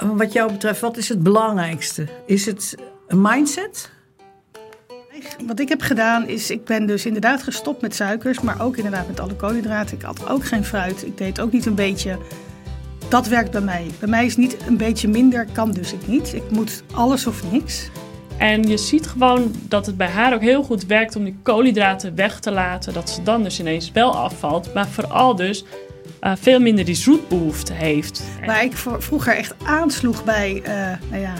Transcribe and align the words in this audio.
wat 0.00 0.32
jou 0.32 0.52
betreft, 0.52 0.80
wat 0.80 0.96
is 0.96 1.08
het 1.08 1.22
belangrijkste? 1.22 2.06
Is 2.26 2.46
het 2.46 2.74
een 3.08 3.20
mindset? 3.20 3.90
Wat 5.46 5.60
ik 5.60 5.68
heb 5.68 5.80
gedaan 5.80 6.28
is, 6.28 6.50
ik 6.50 6.64
ben 6.64 6.86
dus 6.86 7.06
inderdaad 7.06 7.42
gestopt 7.42 7.82
met 7.82 7.94
suikers, 7.94 8.40
maar 8.40 8.62
ook 8.62 8.76
inderdaad 8.76 9.06
met 9.06 9.20
alle 9.20 9.34
koolhydraten. 9.34 9.96
Ik 9.96 10.02
had 10.02 10.28
ook 10.28 10.44
geen 10.44 10.64
fruit. 10.64 11.06
Ik 11.06 11.18
deed 11.18 11.40
ook 11.40 11.52
niet 11.52 11.66
een 11.66 11.74
beetje. 11.74 12.18
Dat 13.08 13.26
werkt 13.26 13.50
bij 13.50 13.60
mij. 13.60 13.86
Bij 13.98 14.08
mij 14.08 14.24
is 14.24 14.36
niet 14.36 14.56
een 14.66 14.76
beetje 14.76 15.08
minder, 15.08 15.46
kan 15.52 15.70
dus 15.70 15.92
ik 15.92 16.06
niet. 16.06 16.34
Ik 16.34 16.50
moet 16.50 16.82
alles 16.92 17.26
of 17.26 17.52
niks. 17.52 17.90
En 18.36 18.62
je 18.62 18.76
ziet 18.76 19.06
gewoon 19.06 19.54
dat 19.68 19.86
het 19.86 19.96
bij 19.96 20.08
haar 20.08 20.34
ook 20.34 20.40
heel 20.40 20.62
goed 20.62 20.86
werkt 20.86 21.16
om 21.16 21.24
die 21.24 21.36
koolhydraten 21.42 22.14
weg 22.14 22.40
te 22.40 22.50
laten. 22.50 22.92
Dat 22.92 23.10
ze 23.10 23.22
dan 23.22 23.42
dus 23.42 23.60
ineens 23.60 23.92
wel 23.92 24.16
afvalt. 24.16 24.74
Maar 24.74 24.88
vooral 24.88 25.36
dus 25.36 25.64
uh, 26.22 26.32
veel 26.40 26.60
minder 26.60 26.84
die 26.84 26.94
zoetbehoefte 26.94 27.72
heeft. 27.72 28.22
Waar 28.46 28.64
ik 28.64 28.72
vroeger 28.98 29.36
echt 29.36 29.54
aansloeg 29.64 30.24
bij, 30.24 30.62
uh, 30.66 30.68
nou 31.10 31.22
ja, 31.22 31.34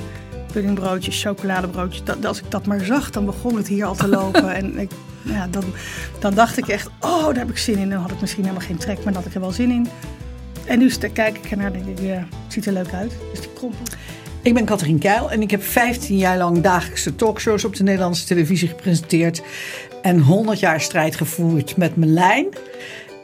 puddingbroodjes, 0.53 1.23
chocoladebroodjes. 1.23 2.05
Dat, 2.05 2.27
als 2.27 2.39
ik 2.39 2.51
dat 2.51 2.67
maar 2.67 2.81
zag, 2.81 3.11
dan 3.11 3.25
begon 3.25 3.57
het 3.57 3.69
hier 3.69 3.85
al 3.85 3.95
te 3.95 4.09
lopen. 4.09 4.55
en 4.55 4.79
ik, 4.79 4.91
ja, 5.23 5.47
dan, 5.51 5.65
dan 6.19 6.35
dacht 6.35 6.59
ik 6.59 6.69
echt, 6.69 6.91
oh, 7.01 7.27
daar 7.27 7.37
heb 7.37 7.51
ik 7.51 7.59
zin 7.59 7.79
in. 7.79 7.91
Dan 7.91 8.01
had 8.01 8.11
ik 8.11 8.21
misschien 8.21 8.45
helemaal 8.45 8.67
geen 8.67 8.77
trek, 8.77 8.97
maar 8.97 9.05
dan 9.05 9.15
had 9.15 9.27
ik 9.27 9.35
er 9.35 9.41
wel 9.41 9.51
zin 9.51 9.71
in. 9.71 9.89
En 10.65 10.79
nu 10.79 10.91
kijk 11.13 11.37
ik 11.37 11.51
ernaar 11.51 11.73
en 11.73 11.85
denk 11.85 11.99
ik, 11.99 12.05
ja, 12.05 12.15
het 12.15 12.53
ziet 12.53 12.67
er 12.67 12.73
leuk 12.73 12.93
uit. 12.93 13.13
Dus 13.31 13.41
die 13.41 13.53
krompel. 13.53 13.85
Ik 14.43 14.55
ben 14.55 14.65
Katrien 14.65 14.99
Keil 14.99 15.31
en 15.31 15.43
ik 15.43 15.51
heb 15.51 15.63
15 15.63 16.17
jaar 16.17 16.39
lang 16.39 16.61
dagelijkse 16.61 17.15
talkshows 17.15 17.65
op 17.65 17.77
de 17.77 17.83
Nederlandse 17.83 18.27
televisie 18.27 18.69
gepresenteerd. 18.69 19.43
En 20.03 20.21
100 20.21 20.61
jaar 20.61 20.81
strijd 20.81 21.17
gevoerd 21.17 21.77
met 21.77 21.97
mijn 21.97 22.13
lijn. 22.13 22.47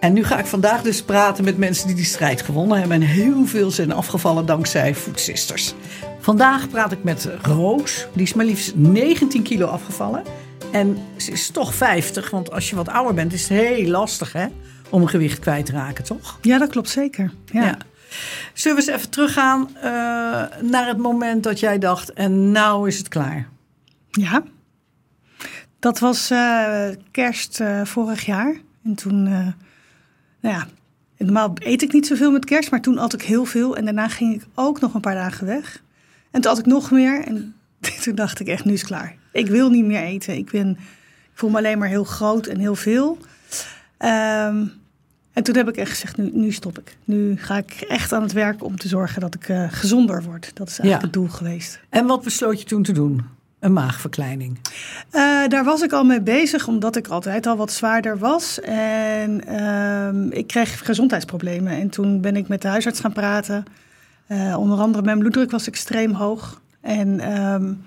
En 0.00 0.12
nu 0.12 0.24
ga 0.24 0.38
ik 0.38 0.46
vandaag 0.46 0.82
dus 0.82 1.02
praten 1.02 1.44
met 1.44 1.58
mensen 1.58 1.86
die 1.86 1.96
die 1.96 2.04
strijd 2.04 2.42
gewonnen 2.42 2.78
hebben. 2.78 3.02
En 3.02 3.08
heel 3.08 3.46
veel 3.46 3.70
zijn 3.70 3.92
afgevallen 3.92 4.46
dankzij 4.46 4.94
Food 4.94 5.20
Sisters. 5.20 5.74
Vandaag 6.20 6.68
praat 6.68 6.92
ik 6.92 7.02
met 7.04 7.28
Roos. 7.42 8.06
Die 8.12 8.22
is 8.22 8.34
maar 8.34 8.44
liefst 8.44 8.74
19 8.74 9.42
kilo 9.42 9.66
afgevallen. 9.66 10.22
En 10.72 10.98
ze 11.16 11.30
is 11.30 11.50
toch 11.50 11.74
50, 11.74 12.30
want 12.30 12.50
als 12.52 12.70
je 12.70 12.76
wat 12.76 12.88
ouder 12.88 13.14
bent 13.14 13.32
is 13.32 13.48
het 13.48 13.58
heel 13.58 13.86
lastig 13.86 14.32
hè, 14.32 14.46
om 14.90 15.02
een 15.02 15.08
gewicht 15.08 15.38
kwijt 15.38 15.66
te 15.66 15.72
raken, 15.72 16.04
toch? 16.04 16.38
Ja, 16.42 16.58
dat 16.58 16.70
klopt 16.70 16.88
zeker. 16.88 17.32
Ja. 17.52 17.76
Zullen 18.52 18.78
we 18.78 18.84
eens 18.84 18.96
even 18.96 19.10
teruggaan 19.10 19.68
uh, 19.76 19.82
naar 20.62 20.86
het 20.86 20.98
moment 20.98 21.42
dat 21.42 21.60
jij 21.60 21.78
dacht, 21.78 22.12
en 22.12 22.52
nou 22.52 22.88
is 22.88 22.98
het 22.98 23.08
klaar? 23.08 23.48
Ja, 24.10 24.42
dat 25.78 25.98
was 25.98 26.30
uh, 26.30 26.88
kerst 27.10 27.60
uh, 27.60 27.84
vorig 27.84 28.26
jaar. 28.26 28.56
En 28.84 28.94
toen, 28.94 29.54
nou 30.40 30.54
ja, 30.54 30.66
normaal 31.16 31.52
eet 31.54 31.82
ik 31.82 31.92
niet 31.92 32.06
zoveel 32.06 32.30
met 32.30 32.44
kerst, 32.44 32.70
maar 32.70 32.80
toen 32.80 32.98
at 32.98 33.12
ik 33.12 33.22
heel 33.22 33.44
veel. 33.44 33.76
En 33.76 33.84
daarna 33.84 34.08
ging 34.08 34.34
ik 34.34 34.46
ook 34.54 34.80
nog 34.80 34.94
een 34.94 35.00
paar 35.00 35.14
dagen 35.14 35.46
weg. 35.46 35.82
En 36.30 36.40
toen 36.40 36.50
had 36.50 36.60
ik 36.60 36.66
nog 36.66 36.90
meer. 36.90 37.24
En 37.24 37.54
toen 38.02 38.14
dacht 38.14 38.40
ik 38.40 38.46
echt, 38.46 38.64
nu 38.64 38.72
is 38.72 38.80
het 38.80 38.88
klaar. 38.88 39.16
Ik 39.32 39.46
wil 39.46 39.70
niet 39.70 39.84
meer 39.84 40.02
eten. 40.02 40.36
Ik, 40.36 40.50
ben, 40.50 40.70
ik 40.70 41.34
voel 41.34 41.50
me 41.50 41.56
alleen 41.56 41.78
maar 41.78 41.88
heel 41.88 42.04
groot 42.04 42.46
en 42.46 42.58
heel 42.58 42.74
veel. 42.74 43.18
Um, 43.98 44.72
en 45.32 45.44
toen 45.44 45.56
heb 45.56 45.68
ik 45.68 45.76
echt 45.76 45.90
gezegd, 45.90 46.16
nu, 46.16 46.30
nu 46.32 46.52
stop 46.52 46.78
ik. 46.78 46.96
Nu 47.04 47.36
ga 47.36 47.56
ik 47.56 47.72
echt 47.72 48.12
aan 48.12 48.22
het 48.22 48.32
werk 48.32 48.64
om 48.64 48.76
te 48.76 48.88
zorgen 48.88 49.20
dat 49.20 49.34
ik 49.34 49.48
uh, 49.48 49.66
gezonder 49.70 50.22
word. 50.22 50.50
Dat 50.54 50.68
is 50.68 50.78
eigenlijk 50.78 51.02
het 51.02 51.22
doel 51.22 51.28
geweest. 51.28 51.80
En 51.88 52.06
wat 52.06 52.22
besloot 52.22 52.60
je 52.60 52.66
toen 52.66 52.82
te 52.82 52.92
doen? 52.92 53.22
Een 53.60 53.72
maagverkleining? 53.72 54.58
Uh, 55.12 55.46
daar 55.46 55.64
was 55.64 55.82
ik 55.82 55.92
al 55.92 56.04
mee 56.04 56.20
bezig, 56.20 56.68
omdat 56.68 56.96
ik 56.96 57.08
altijd 57.08 57.46
al 57.46 57.56
wat 57.56 57.72
zwaarder 57.72 58.18
was. 58.18 58.60
En 58.60 59.42
uh, 59.48 60.38
ik 60.38 60.46
kreeg 60.46 60.84
gezondheidsproblemen. 60.84 61.72
En 61.72 61.88
toen 61.88 62.20
ben 62.20 62.36
ik 62.36 62.48
met 62.48 62.62
de 62.62 62.68
huisarts 62.68 63.00
gaan 63.00 63.12
praten. 63.12 63.64
Uh, 64.28 64.58
onder 64.58 64.78
andere 64.78 65.04
mijn 65.04 65.18
bloeddruk 65.18 65.50
was 65.50 65.66
extreem 65.66 66.12
hoog. 66.12 66.60
En 66.80 67.08
um, 67.08 67.84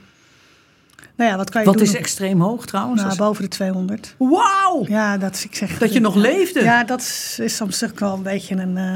nou 1.16 1.32
ja, 1.32 1.38
wat 1.38 1.50
kan 1.50 1.62
je 1.62 1.68
wat 1.68 1.78
doen? 1.78 1.88
is 1.88 1.96
extreem 1.96 2.42
hoog 2.42 2.66
trouwens? 2.66 3.02
Nou, 3.02 3.16
boven 3.16 3.44
de 3.44 3.50
200. 3.50 4.16
Wauw! 4.18 4.86
Ja, 4.88 5.18
dat 5.18 5.44
ik 5.44 5.56
zeg. 5.56 5.78
Dat 5.78 5.94
je 5.94 6.00
nog 6.00 6.16
leefde? 6.16 6.64
Ja, 6.64 6.84
dat 6.84 7.00
is, 7.00 7.40
soms 7.56 7.84
ook 7.84 8.00
wel 8.00 8.14
een 8.14 8.24
beetje 8.24 8.56
een. 8.56 8.78
Uh, 8.78 8.96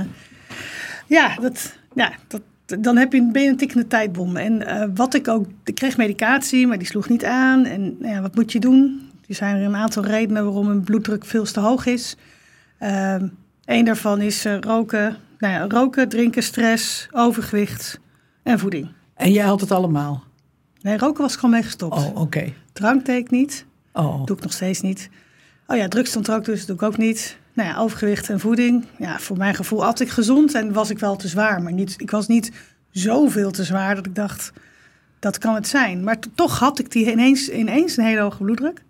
ja, 1.05 1.35
dat, 1.35 1.73
ja 1.93 2.11
dat, 2.27 2.41
dan 2.65 2.97
heb 2.97 3.13
je, 3.13 3.29
ben 3.31 3.41
je 3.41 3.49
een 3.49 3.57
tikkende 3.57 3.87
tijdbom. 3.87 4.37
En 4.37 4.61
uh, 4.61 4.85
wat 4.95 5.13
ik 5.13 5.27
ook. 5.27 5.45
Ik 5.63 5.75
kreeg 5.75 5.97
medicatie, 5.97 6.67
maar 6.67 6.77
die 6.77 6.87
sloeg 6.87 7.09
niet 7.09 7.25
aan. 7.25 7.65
En 7.65 7.95
nou 7.99 8.13
ja, 8.13 8.21
wat 8.21 8.35
moet 8.35 8.51
je 8.51 8.59
doen? 8.59 9.09
Er 9.27 9.35
zijn 9.35 9.55
er 9.55 9.65
een 9.65 9.75
aantal 9.75 10.05
redenen 10.05 10.43
waarom 10.43 10.67
een 10.67 10.83
bloeddruk 10.83 11.25
veel 11.25 11.43
te 11.43 11.59
hoog 11.59 11.85
is. 11.85 12.15
Uh, 12.79 13.15
een 13.65 13.85
daarvan 13.85 14.21
is 14.21 14.45
uh, 14.45 14.59
roken. 14.59 15.17
Nou 15.39 15.53
ja, 15.53 15.65
roken, 15.67 16.09
drinken, 16.09 16.43
stress, 16.43 17.07
overgewicht 17.11 17.99
en 18.43 18.59
voeding. 18.59 18.87
En 19.13 19.31
jij 19.31 19.45
had 19.45 19.61
het 19.61 19.71
allemaal? 19.71 20.23
Nee, 20.81 20.97
roken 20.97 21.21
was 21.21 21.35
gewoon 21.35 21.51
mee 21.51 21.63
gestopt. 21.63 21.97
Oh, 21.97 22.19
oké. 22.19 22.53
Drank 22.73 23.05
deed 23.05 23.17
ik 23.17 23.31
niet. 23.31 23.65
Oh. 23.93 24.25
Doe 24.25 24.35
ik 24.35 24.43
nog 24.43 24.53
steeds 24.53 24.81
niet. 24.81 25.09
Oh 25.67 25.77
ja, 25.77 25.87
drugs 25.87 26.09
stond 26.09 26.27
er 26.27 26.35
ook 26.35 26.45
dus, 26.45 26.65
doe 26.65 26.75
ik 26.75 26.81
ook 26.81 26.97
niet. 26.97 27.37
Nou 27.55 27.69
ja, 27.69 27.77
overgewicht 27.77 28.29
en 28.29 28.39
voeding. 28.39 28.85
Ja, 28.97 29.19
voor 29.19 29.37
mijn 29.37 29.55
gevoel 29.55 29.85
at 29.85 29.99
ik 29.99 30.09
gezond 30.09 30.53
en 30.53 30.73
was 30.73 30.89
ik 30.89 30.99
wel 30.99 31.15
te 31.15 31.27
zwaar. 31.27 31.61
Maar 31.61 31.73
niet, 31.73 31.95
ik 31.97 32.11
was 32.11 32.27
niet 32.27 32.51
zoveel 32.91 33.51
te 33.51 33.63
zwaar 33.63 33.95
dat 33.95 34.05
ik 34.05 34.15
dacht, 34.15 34.51
dat 35.19 35.37
kan 35.37 35.55
het 35.55 35.67
zijn. 35.67 36.03
Maar 36.03 36.17
toch 36.35 36.59
had 36.59 36.79
ik 36.79 36.91
die 36.91 37.11
ineens, 37.11 37.49
ineens 37.49 37.97
een 37.97 38.05
hele 38.05 38.21
hoge 38.21 38.43
bloeddruk. 38.43 38.81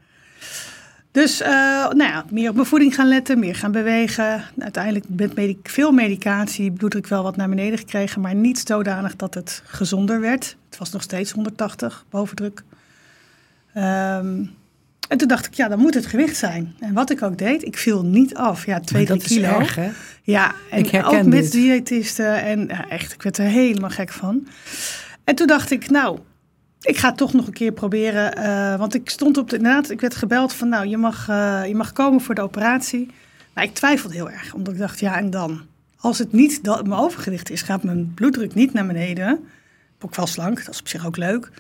Dus 1.12 1.42
uh, 1.42 1.48
nou 1.90 2.04
ja, 2.04 2.26
meer 2.30 2.50
op 2.50 2.56
mijn 2.56 2.68
voeding 2.68 2.96
gaan 2.96 3.08
letten, 3.08 3.40
meer 3.40 3.56
gaan 3.56 3.72
bewegen. 3.72 4.44
Uiteindelijk 4.58 5.06
met 5.08 5.56
veel 5.64 5.92
medicatie, 5.92 6.72
bloeddruk 6.72 7.08
wel 7.08 7.24
wat 7.24 7.36
naar 7.36 7.50
beneden 7.50 7.78
gekregen, 7.78 8.22
maar 8.22 8.36
niet 8.36 8.60
zodanig 8.60 9.16
dat 9.16 9.34
het 9.34 9.62
gezonder 9.66 10.20
werd. 10.20 10.56
Het 10.70 10.78
was 10.78 10.92
nog 10.92 11.02
steeds 11.02 11.32
180 11.32 12.06
bovendruk. 12.10 12.64
Um, 13.76 14.56
en 15.08 15.18
toen 15.18 15.28
dacht 15.28 15.46
ik, 15.46 15.54
ja, 15.54 15.68
dan 15.68 15.80
moet 15.80 15.94
het 15.94 16.06
gewicht 16.06 16.38
zijn. 16.38 16.76
En 16.80 16.94
wat 16.94 17.10
ik 17.10 17.22
ook 17.22 17.38
deed, 17.38 17.66
ik 17.66 17.78
viel 17.78 18.04
niet 18.04 18.36
af. 18.36 18.66
Ja, 18.66 18.80
twee, 18.80 19.06
drie 19.06 19.22
kilo. 19.22 19.50
Is 19.50 19.56
erg, 19.56 19.76
hè? 19.76 19.90
Ja, 20.22 20.56
en 20.70 21.04
ook 21.04 21.24
met 21.24 21.32
dit. 21.32 21.52
diëtisten. 21.52 22.44
En 22.44 22.68
ja, 22.68 22.90
echt, 22.90 23.14
ik 23.14 23.22
werd 23.22 23.38
er 23.38 23.46
helemaal 23.46 23.90
gek 23.90 24.12
van. 24.12 24.48
En 25.24 25.36
toen 25.36 25.48
dacht 25.48 25.72
ik, 25.72 25.90
nou, 25.90 26.20
ik 26.82 26.98
ga 26.98 27.08
het 27.08 27.18
toch 27.18 27.34
nog 27.34 27.48
een 27.48 27.54
keer 27.54 27.72
proberen. 27.72 28.40
Uh, 28.40 28.76
want 28.80 28.94
ik 28.94 29.10
stond 29.10 29.38
op 29.38 29.50
de, 29.50 29.56
inderdaad, 29.56 29.90
ik 29.90 30.02
werd 30.02 30.16
gebeld 30.16 30.54
van, 30.54 30.70
nou, 30.70 30.88
je 30.88 30.98
mag, 30.98 31.30
uh, 31.30 31.62
je 31.68 31.76
mag 31.76 31.92
komen 31.92 32.22
voor 32.22 32.36
de 32.36 32.42
operatie. 32.42 33.12
Maar 33.54 33.64
ik 33.64 33.74
twijfelde 33.74 34.16
heel 34.16 34.30
erg, 34.30 34.54
omdat 34.54 34.74
ik 34.74 34.80
dacht, 34.80 35.00
ja, 35.00 35.18
en 35.18 35.30
dan? 35.30 35.62
Als 35.98 36.18
het 36.18 36.32
niet 36.32 36.64
dat 36.64 36.88
mijn 36.88 37.00
overgewicht 37.00 37.50
is, 37.50 37.62
gaat 37.62 37.84
mijn 37.84 38.14
bloeddruk 38.14 38.54
niet 38.54 38.74
naar 38.74 38.86
beneden. 38.86 39.40
Ik 40.02 40.16
wel 40.16 40.28
slank, 40.28 40.66
dat 40.66 40.74
is 40.74 40.80
op 40.80 40.88
zich 40.88 41.06
ook 41.06 41.18
leuk. 41.18 41.52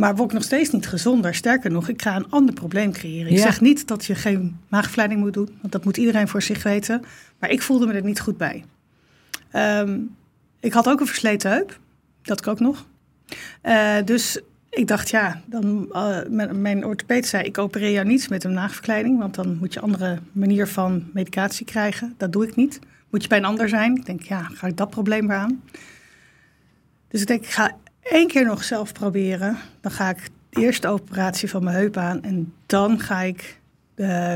Maar 0.00 0.16
word 0.16 0.28
ik 0.28 0.34
nog 0.34 0.44
steeds 0.44 0.70
niet 0.70 0.86
gezonder. 0.86 1.34
Sterker 1.34 1.70
nog, 1.70 1.88
ik 1.88 2.02
ga 2.02 2.16
een 2.16 2.30
ander 2.30 2.54
probleem 2.54 2.92
creëren. 2.92 3.30
Ik 3.30 3.36
Ja. 3.36 3.42
zeg 3.42 3.60
niet 3.60 3.86
dat 3.88 4.04
je 4.04 4.14
geen 4.14 4.58
maagverleiding 4.68 5.20
moet 5.20 5.32
doen, 5.32 5.48
want 5.60 5.72
dat 5.72 5.84
moet 5.84 5.96
iedereen 5.96 6.28
voor 6.28 6.42
zich 6.42 6.62
weten. 6.62 7.02
Maar 7.38 7.50
ik 7.50 7.62
voelde 7.62 7.86
me 7.86 7.92
er 7.92 8.04
niet 8.04 8.20
goed 8.20 8.36
bij. 8.36 8.64
Ehm, 9.50 9.98
ik 10.60 10.72
had 10.72 10.88
ook 10.88 11.00
een 11.00 11.06
versleten 11.06 11.50
heup, 11.50 11.78
dat 12.22 12.38
ik 12.40 12.46
ook 12.46 12.60
nog. 12.60 12.86
Eh, 13.60 13.96
dus 14.04 14.40
ik 14.70 14.86
dacht, 14.86 15.10
ja, 15.10 15.40
dan, 15.46 15.88
eh, 15.92 16.18
mijn, 16.28 16.60
mijn 16.60 16.84
orthopeed 16.84 17.26
zei, 17.26 17.44
ik 17.44 17.58
opereer 17.58 17.92
jou 17.92 18.06
niet 18.06 18.30
met 18.30 18.44
een 18.44 18.54
maagverkleiding, 18.54 19.18
want 19.18 19.34
dan 19.34 19.56
moet 19.58 19.72
je 19.72 19.78
een 19.78 19.84
andere 19.84 20.18
manier 20.32 20.66
van 20.66 21.10
medicatie 21.12 21.66
krijgen. 21.66 22.14
Dat 22.16 22.32
doe 22.32 22.46
ik 22.46 22.56
niet. 22.56 22.78
Moet 23.10 23.22
je 23.22 23.28
bij 23.28 23.38
een 23.38 23.44
ander 23.44 23.68
zijn? 23.68 23.96
Ik 23.96 24.06
denk, 24.06 24.22
ja, 24.22 24.42
ga 24.42 24.66
ik 24.66 24.76
dat 24.76 24.90
probleem 24.90 25.26
weer 25.28 25.36
aan? 25.36 25.62
Dus 27.08 27.20
ik 27.20 27.26
denk, 27.26 27.42
ik 27.42 27.50
ga 27.50 27.76
één 28.02 28.26
keer 28.26 28.44
nog 28.44 28.64
zelf 28.64 28.92
proberen. 28.92 29.56
Dan 29.80 29.92
ga 29.92 30.08
ik 30.08 30.28
eerst 30.50 30.82
de 30.82 30.88
operatie 30.88 31.50
van 31.50 31.64
mijn 31.64 31.76
heup 31.76 31.96
aan 31.96 32.22
en 32.22 32.52
dan 32.66 33.00
ga 33.00 33.20
ik 33.20 33.60
eh, 33.94 34.34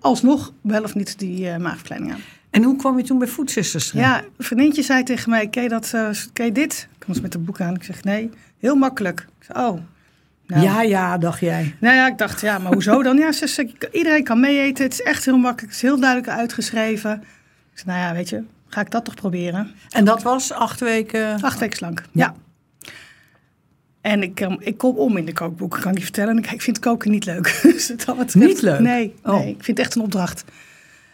alsnog 0.00 0.52
wel 0.60 0.82
of 0.82 0.94
niet 0.94 1.18
die 1.18 1.50
eh, 1.50 1.56
maagverkleining 1.56 2.12
aan. 2.12 2.20
En 2.50 2.62
hoe 2.62 2.76
kwam 2.76 2.98
je 2.98 3.04
toen 3.04 3.18
bij 3.18 3.28
terecht? 3.44 3.90
Ja, 3.92 4.18
een 4.18 4.44
vriendinnetje 4.44 4.82
zei 4.82 5.02
tegen 5.02 5.30
mij, 5.30 5.48
ken 5.48 5.62
je, 5.62 5.68
dat, 5.68 5.94
ken 6.32 6.44
je 6.44 6.52
dit? 6.52 6.88
Ik 6.98 7.08
eens 7.08 7.20
met 7.20 7.34
een 7.34 7.44
boek 7.44 7.60
aan. 7.60 7.74
Ik 7.74 7.82
zeg, 7.82 8.04
nee, 8.04 8.30
heel 8.58 8.74
makkelijk. 8.76 9.20
Ik 9.20 9.46
zeg, 9.46 9.56
oh. 9.56 9.80
Nou, 10.46 10.62
ja, 10.62 10.82
ja, 10.82 11.18
dacht 11.18 11.40
jij. 11.40 11.74
Nou 11.80 11.94
ja, 11.94 12.06
ik 12.06 12.18
dacht, 12.18 12.40
ja, 12.40 12.58
maar 12.58 12.72
hoezo 12.72 13.02
dan? 13.02 13.16
Ja, 13.16 13.32
zei, 13.32 13.74
iedereen 13.92 14.24
kan 14.24 14.40
meeeten. 14.40 14.84
Het 14.84 14.92
is 14.92 15.02
echt 15.02 15.24
heel 15.24 15.38
makkelijk. 15.38 15.72
Het 15.72 15.82
is 15.82 15.88
heel 15.88 16.00
duidelijk 16.00 16.32
uitgeschreven. 16.32 17.12
Ik 17.72 17.78
zei, 17.78 17.96
nou 17.96 18.08
ja, 18.08 18.12
weet 18.14 18.28
je, 18.28 18.42
ga 18.68 18.80
ik 18.80 18.90
dat 18.90 19.04
toch 19.04 19.14
proberen? 19.14 19.74
En 19.90 20.04
dat 20.04 20.22
was 20.22 20.52
acht 20.52 20.80
weken? 20.80 21.40
Acht 21.40 21.58
weken 21.58 21.76
slank, 21.76 22.02
ja. 22.12 22.34
En 24.06 24.22
ik, 24.22 24.40
um, 24.40 24.56
ik 24.58 24.78
kom 24.78 24.96
om 24.96 25.16
in 25.16 25.24
de 25.24 25.32
kookboeken, 25.32 25.80
kan 25.80 25.90
ik 25.92 25.98
je 25.98 26.04
vertellen. 26.04 26.38
Ik, 26.38 26.50
ik 26.50 26.62
vind 26.62 26.78
koken 26.78 27.10
niet 27.10 27.24
leuk. 27.24 27.58
dus 27.62 27.92
Niet 28.34 28.62
leuk? 28.62 28.78
Nee, 28.80 29.14
Oh. 29.22 29.38
nee, 29.38 29.48
ik 29.48 29.64
vind 29.64 29.78
het 29.78 29.86
echt 29.86 29.94
een 29.96 30.02
opdracht. 30.02 30.44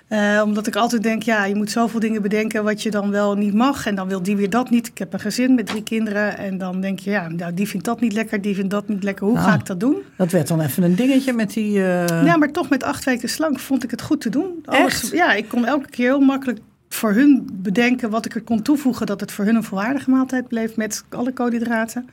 Uh, 0.09 0.41
omdat 0.45 0.67
ik 0.67 0.77
altijd 0.77 1.03
denk, 1.03 1.23
ja, 1.23 1.45
je 1.45 1.55
moet 1.55 1.71
zoveel 1.71 2.01
dingen 2.01 2.23
bedenken 2.23 2.65
wat 2.65 2.83
je 2.83 2.91
dan 2.91 3.11
wel 3.11 3.35
niet 3.35 3.55
mag. 3.55 3.87
En 3.87 3.95
dan 3.95 4.09
wil 4.09 4.23
die 4.23 4.37
weer 4.37 4.51
dat 4.51 4.71
niet. 4.71 4.87
Ik 4.87 4.99
heb 4.99 5.13
een 5.13 5.21
gezin 5.21 5.55
met 5.55 5.67
drie 5.67 5.83
kinderen. 5.83 6.39
En 6.39 6.59
dan 6.59 6.81
denk 6.81 6.99
je, 6.99 7.11
ja, 7.11 7.29
nou, 7.29 7.55
die 7.55 7.69
vindt 7.69 7.87
dat 7.87 8.01
niet 8.01 8.13
lekker, 8.13 8.41
die 8.41 8.55
vindt 8.55 8.71
dat 8.71 8.89
niet 8.89 9.03
lekker. 9.03 9.27
Hoe 9.27 9.35
Nou, 9.35 9.47
ga 9.49 9.55
ik 9.55 9.67
dat 9.67 9.81
doen? 9.81 9.97
Dat 10.17 10.31
werd 10.31 10.49
dan 10.49 10.61
even 10.61 10.83
een 10.83 10.95
dingetje 10.95 11.33
met 11.33 11.53
die... 11.53 11.79
eh, 11.85 12.25
Ja, 12.25 12.37
maar 12.37 12.51
toch 12.51 12.69
met 12.69 12.83
acht 12.83 13.05
weken 13.05 13.29
slank 13.29 13.59
vond 13.61 13.85
ik 13.85 13.91
het 13.91 14.03
goed 14.03 14.21
te 14.21 14.29
doen. 14.29 14.65
Echt? 14.65 15.09
Ja, 15.13 15.33
ik 15.35 15.49
kon 15.49 15.65
elke 15.67 15.89
keer 15.89 16.07
heel 16.09 16.21
makkelijk 16.21 16.59
voor 16.89 17.13
hun 17.13 17.49
bedenken 17.53 18.11
wat 18.11 18.25
ik 18.27 18.35
er 18.35 18.43
kon 18.43 18.63
toevoegen, 18.63 19.07
dat 19.07 19.21
het 19.21 19.33
voor 19.33 19.45
hun 19.45 19.55
een 19.57 19.65
volwaardige 19.65 20.11
maaltijd 20.11 20.49
bleef 20.49 20.77
met 20.77 21.05
alle 21.09 21.33
koolhydraten. 21.33 22.09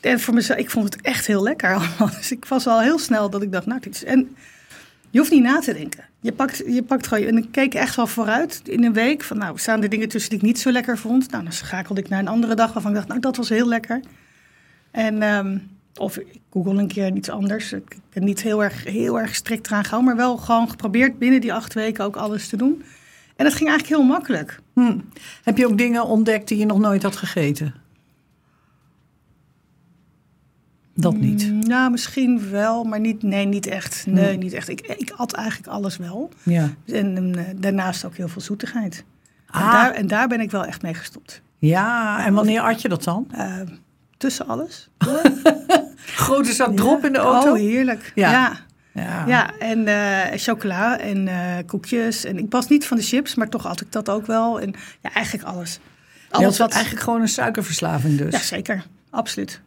En 0.00 0.20
voor 0.20 0.34
mezelf, 0.34 0.58
ik 0.58 0.70
vond 0.70 0.94
het 0.94 1.02
echt 1.02 1.26
heel 1.26 1.42
lekker 1.42 1.74
allemaal. 1.76 2.16
Dus 2.16 2.32
ik 2.32 2.44
was 2.44 2.66
al 2.66 2.80
heel 2.80 2.98
snel 2.98 3.30
dat 3.30 3.42
ik 3.42 3.52
dacht, 3.52 3.66
nou, 3.66 3.80
dit 3.80 3.94
is... 3.94 4.04
En 4.04 4.36
je 5.10 5.18
hoeft 5.18 5.30
niet 5.30 5.42
na 5.42 5.60
te 5.60 5.72
denken. 5.72 6.04
Je 6.20 6.32
pakt, 6.32 6.62
je 6.66 6.82
pakt 6.82 7.06
gewoon, 7.06 7.24
en 7.24 7.36
ik 7.36 7.48
keek 7.50 7.74
echt 7.74 7.96
wel 7.96 8.06
vooruit 8.06 8.60
in 8.64 8.84
een 8.84 8.92
week. 8.92 9.22
Van 9.22 9.38
nou, 9.38 9.58
staan 9.58 9.82
er 9.82 9.88
dingen 9.88 10.08
tussen 10.08 10.30
die 10.30 10.38
ik 10.38 10.44
niet 10.44 10.58
zo 10.58 10.70
lekker 10.70 10.98
vond? 10.98 11.30
Nou, 11.30 11.42
dan 11.42 11.52
schakelde 11.52 12.00
ik 12.00 12.08
naar 12.08 12.18
een 12.18 12.28
andere 12.28 12.54
dag 12.54 12.72
waarvan 12.72 12.90
ik 12.90 12.96
dacht, 12.96 13.08
nou, 13.08 13.20
dat 13.20 13.36
was 13.36 13.48
heel 13.48 13.68
lekker. 13.68 14.00
En, 14.90 15.22
ehm, 15.22 15.58
of 15.94 16.16
ik 16.16 16.26
google 16.50 16.78
een 16.78 16.88
keer 16.88 17.16
iets 17.16 17.28
anders. 17.28 17.72
Ik 17.72 17.96
ben 18.12 18.24
niet 18.24 18.42
heel 18.42 18.62
erg, 18.62 18.84
heel 18.84 19.20
erg 19.20 19.34
strikt 19.34 19.66
eraan 19.66 19.84
gehouden, 19.84 20.14
maar 20.14 20.24
wel 20.24 20.36
gewoon 20.36 20.70
geprobeerd 20.70 21.18
binnen 21.18 21.40
die 21.40 21.52
acht 21.52 21.74
weken 21.74 22.04
ook 22.04 22.16
alles 22.16 22.48
te 22.48 22.56
doen. 22.56 22.82
En 23.36 23.44
dat 23.44 23.54
ging 23.54 23.68
eigenlijk 23.68 24.00
heel 24.00 24.08
makkelijk. 24.08 24.60
Hm. 24.74 24.98
Heb 25.42 25.56
je 25.56 25.66
ook 25.66 25.78
dingen 25.78 26.04
ontdekt 26.04 26.48
die 26.48 26.58
je 26.58 26.66
nog 26.66 26.78
nooit 26.78 27.02
had 27.02 27.16
gegeten? 27.16 27.74
Dat 31.00 31.16
niet. 31.16 31.50
Mm, 31.50 31.58
nou, 31.58 31.90
misschien 31.90 32.50
wel, 32.50 32.84
maar 32.84 33.00
niet, 33.00 33.22
nee, 33.22 33.46
niet 33.46 33.66
echt. 33.66 34.04
Nee, 34.06 34.36
niet 34.36 34.52
echt. 34.52 34.68
Ik, 34.68 34.80
ik 34.80 35.12
at 35.16 35.32
eigenlijk 35.32 35.68
alles 35.68 35.96
wel. 35.96 36.30
Ja. 36.42 36.68
En, 36.86 37.34
eh, 37.38 37.44
daarnaast 37.56 38.04
ook 38.04 38.16
heel 38.16 38.28
veel 38.28 38.42
zoetigheid. 38.42 39.04
En, 39.50 39.60
Ah. 39.60 39.72
daar, 39.72 39.90
en 39.92 40.06
daar 40.06 40.28
ben 40.28 40.40
ik 40.40 40.50
wel 40.50 40.64
echt 40.64 40.82
mee 40.82 40.94
gestopt. 40.94 41.42
Ja, 41.58 42.24
en 42.26 42.34
wanneer 42.34 42.60
at 42.60 42.82
je 42.82 42.88
dat 42.88 43.04
dan? 43.04 43.26
Eh, 43.30 43.54
tussen 44.16 44.46
alles. 44.48 44.88
Grote 45.96 46.52
zak 46.52 46.76
drop 46.76 47.04
in 47.04 47.12
de 47.12 47.18
auto? 47.18 47.50
Oh, 47.50 47.56
heerlijk. 47.56 48.12
Ja. 48.14 48.30
Ja, 48.30 48.56
ja. 48.92 49.26
ja. 49.26 49.50
en 49.58 49.86
eh, 49.86 50.38
chocola 50.38 50.98
en 50.98 51.28
eh, 51.28 51.56
koekjes. 51.66 52.24
En 52.24 52.38
ik 52.38 52.46
was 52.50 52.68
niet 52.68 52.86
van 52.86 52.96
de 52.96 53.02
chips, 53.02 53.34
maar 53.34 53.48
toch 53.48 53.66
at 53.66 53.80
ik 53.80 53.92
dat 53.92 54.08
ook 54.10 54.26
wel. 54.26 54.60
En 54.60 54.74
ja, 55.00 55.12
eigenlijk 55.12 55.46
alles. 55.46 55.80
Alles 56.30 56.46
had 56.46 56.56
wat... 56.58 56.72
eigenlijk 56.72 57.04
gewoon 57.04 57.20
een 57.20 57.28
suikerverslaving 57.28 58.18
dus. 58.18 58.32
Ja, 58.32 58.38
zeker. 58.38 58.84
Absoluut. 59.10 59.60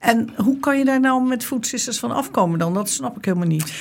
Ja. 0.00 0.08
En 0.08 0.30
hoe 0.36 0.58
kan 0.58 0.78
je 0.78 0.84
daar 0.84 1.00
nou 1.00 1.26
met 1.26 1.44
Food 1.44 1.66
Sisters 1.66 1.98
van 1.98 2.10
afkomen 2.10 2.58
dan? 2.58 2.74
Dat 2.74 2.88
snap 2.88 3.16
ik 3.16 3.24
helemaal 3.24 3.46
niet. 3.46 3.72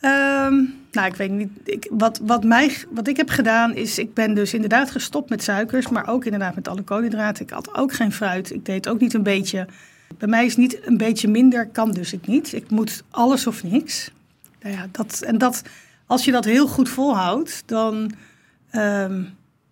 Ehm, 0.00 0.54
nou, 0.92 1.06
ik 1.06 1.14
weet 1.16 1.30
niet. 1.30 1.50
Ik, 1.64 1.88
wat, 1.90 2.20
wat, 2.22 2.44
mij, 2.44 2.76
wat 2.90 3.08
ik 3.08 3.16
heb 3.16 3.28
gedaan 3.28 3.74
is, 3.74 3.98
ik 3.98 4.14
ben 4.14 4.34
dus 4.34 4.54
inderdaad 4.54 4.90
gestopt 4.90 5.30
met 5.30 5.42
suikers, 5.42 5.88
maar 5.88 6.08
ook 6.08 6.24
inderdaad 6.24 6.54
met 6.54 6.68
alle 6.68 6.82
koolhydraten. 6.82 7.44
Ik 7.44 7.50
had 7.50 7.74
ook 7.74 7.92
geen 7.92 8.12
fruit. 8.12 8.52
Ik 8.52 8.64
deed 8.64 8.88
ook 8.88 9.00
niet 9.00 9.14
een 9.14 9.22
beetje. 9.22 9.66
Bij 10.18 10.28
mij 10.28 10.44
is 10.44 10.56
niet 10.56 10.86
een 10.86 10.96
beetje 10.96 11.28
minder, 11.28 11.66
kan 11.66 11.90
dus 11.90 12.12
ik 12.12 12.26
niet. 12.26 12.52
Ik 12.52 12.70
moet 12.70 13.02
alles 13.10 13.46
of 13.46 13.62
niks. 13.62 14.10
Nou 14.60 14.74
ja, 14.74 14.86
dat, 14.90 15.22
en 15.26 15.38
dat, 15.38 15.62
als 16.06 16.24
je 16.24 16.32
dat 16.32 16.44
heel 16.44 16.66
goed 16.66 16.88
volhoudt, 16.88 17.62
dan, 17.66 18.12
ehm, 18.70 19.22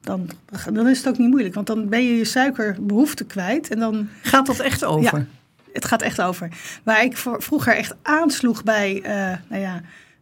dan, 0.01 0.31
dan 0.73 0.89
is 0.89 0.99
het 0.99 1.09
ook 1.09 1.19
niet 1.19 1.31
moeilijk. 1.31 1.55
Want 1.55 1.67
dan 1.67 1.89
ben 1.89 2.05
je 2.05 2.17
je 2.17 2.25
suikerbehoefte 2.25 3.25
kwijt 3.25 3.69
en 3.69 3.79
dan 3.79 4.09
Gaat 4.23 4.47
dat 4.47 4.59
echt 4.59 4.85
over? 4.85 5.27
Het 5.73 5.85
gaat 5.85 6.03
echt 6.03 6.21
over. 6.21 6.49
Waar 6.83 7.05
ik 7.05 7.17
voor, 7.17 7.43
vroeger 7.43 7.77
echt 7.77 7.95
aansloeg 8.03 8.63
bij, 8.63 9.03
eh, 9.03 9.37
nou 9.49 9.63
ja, 9.63 9.81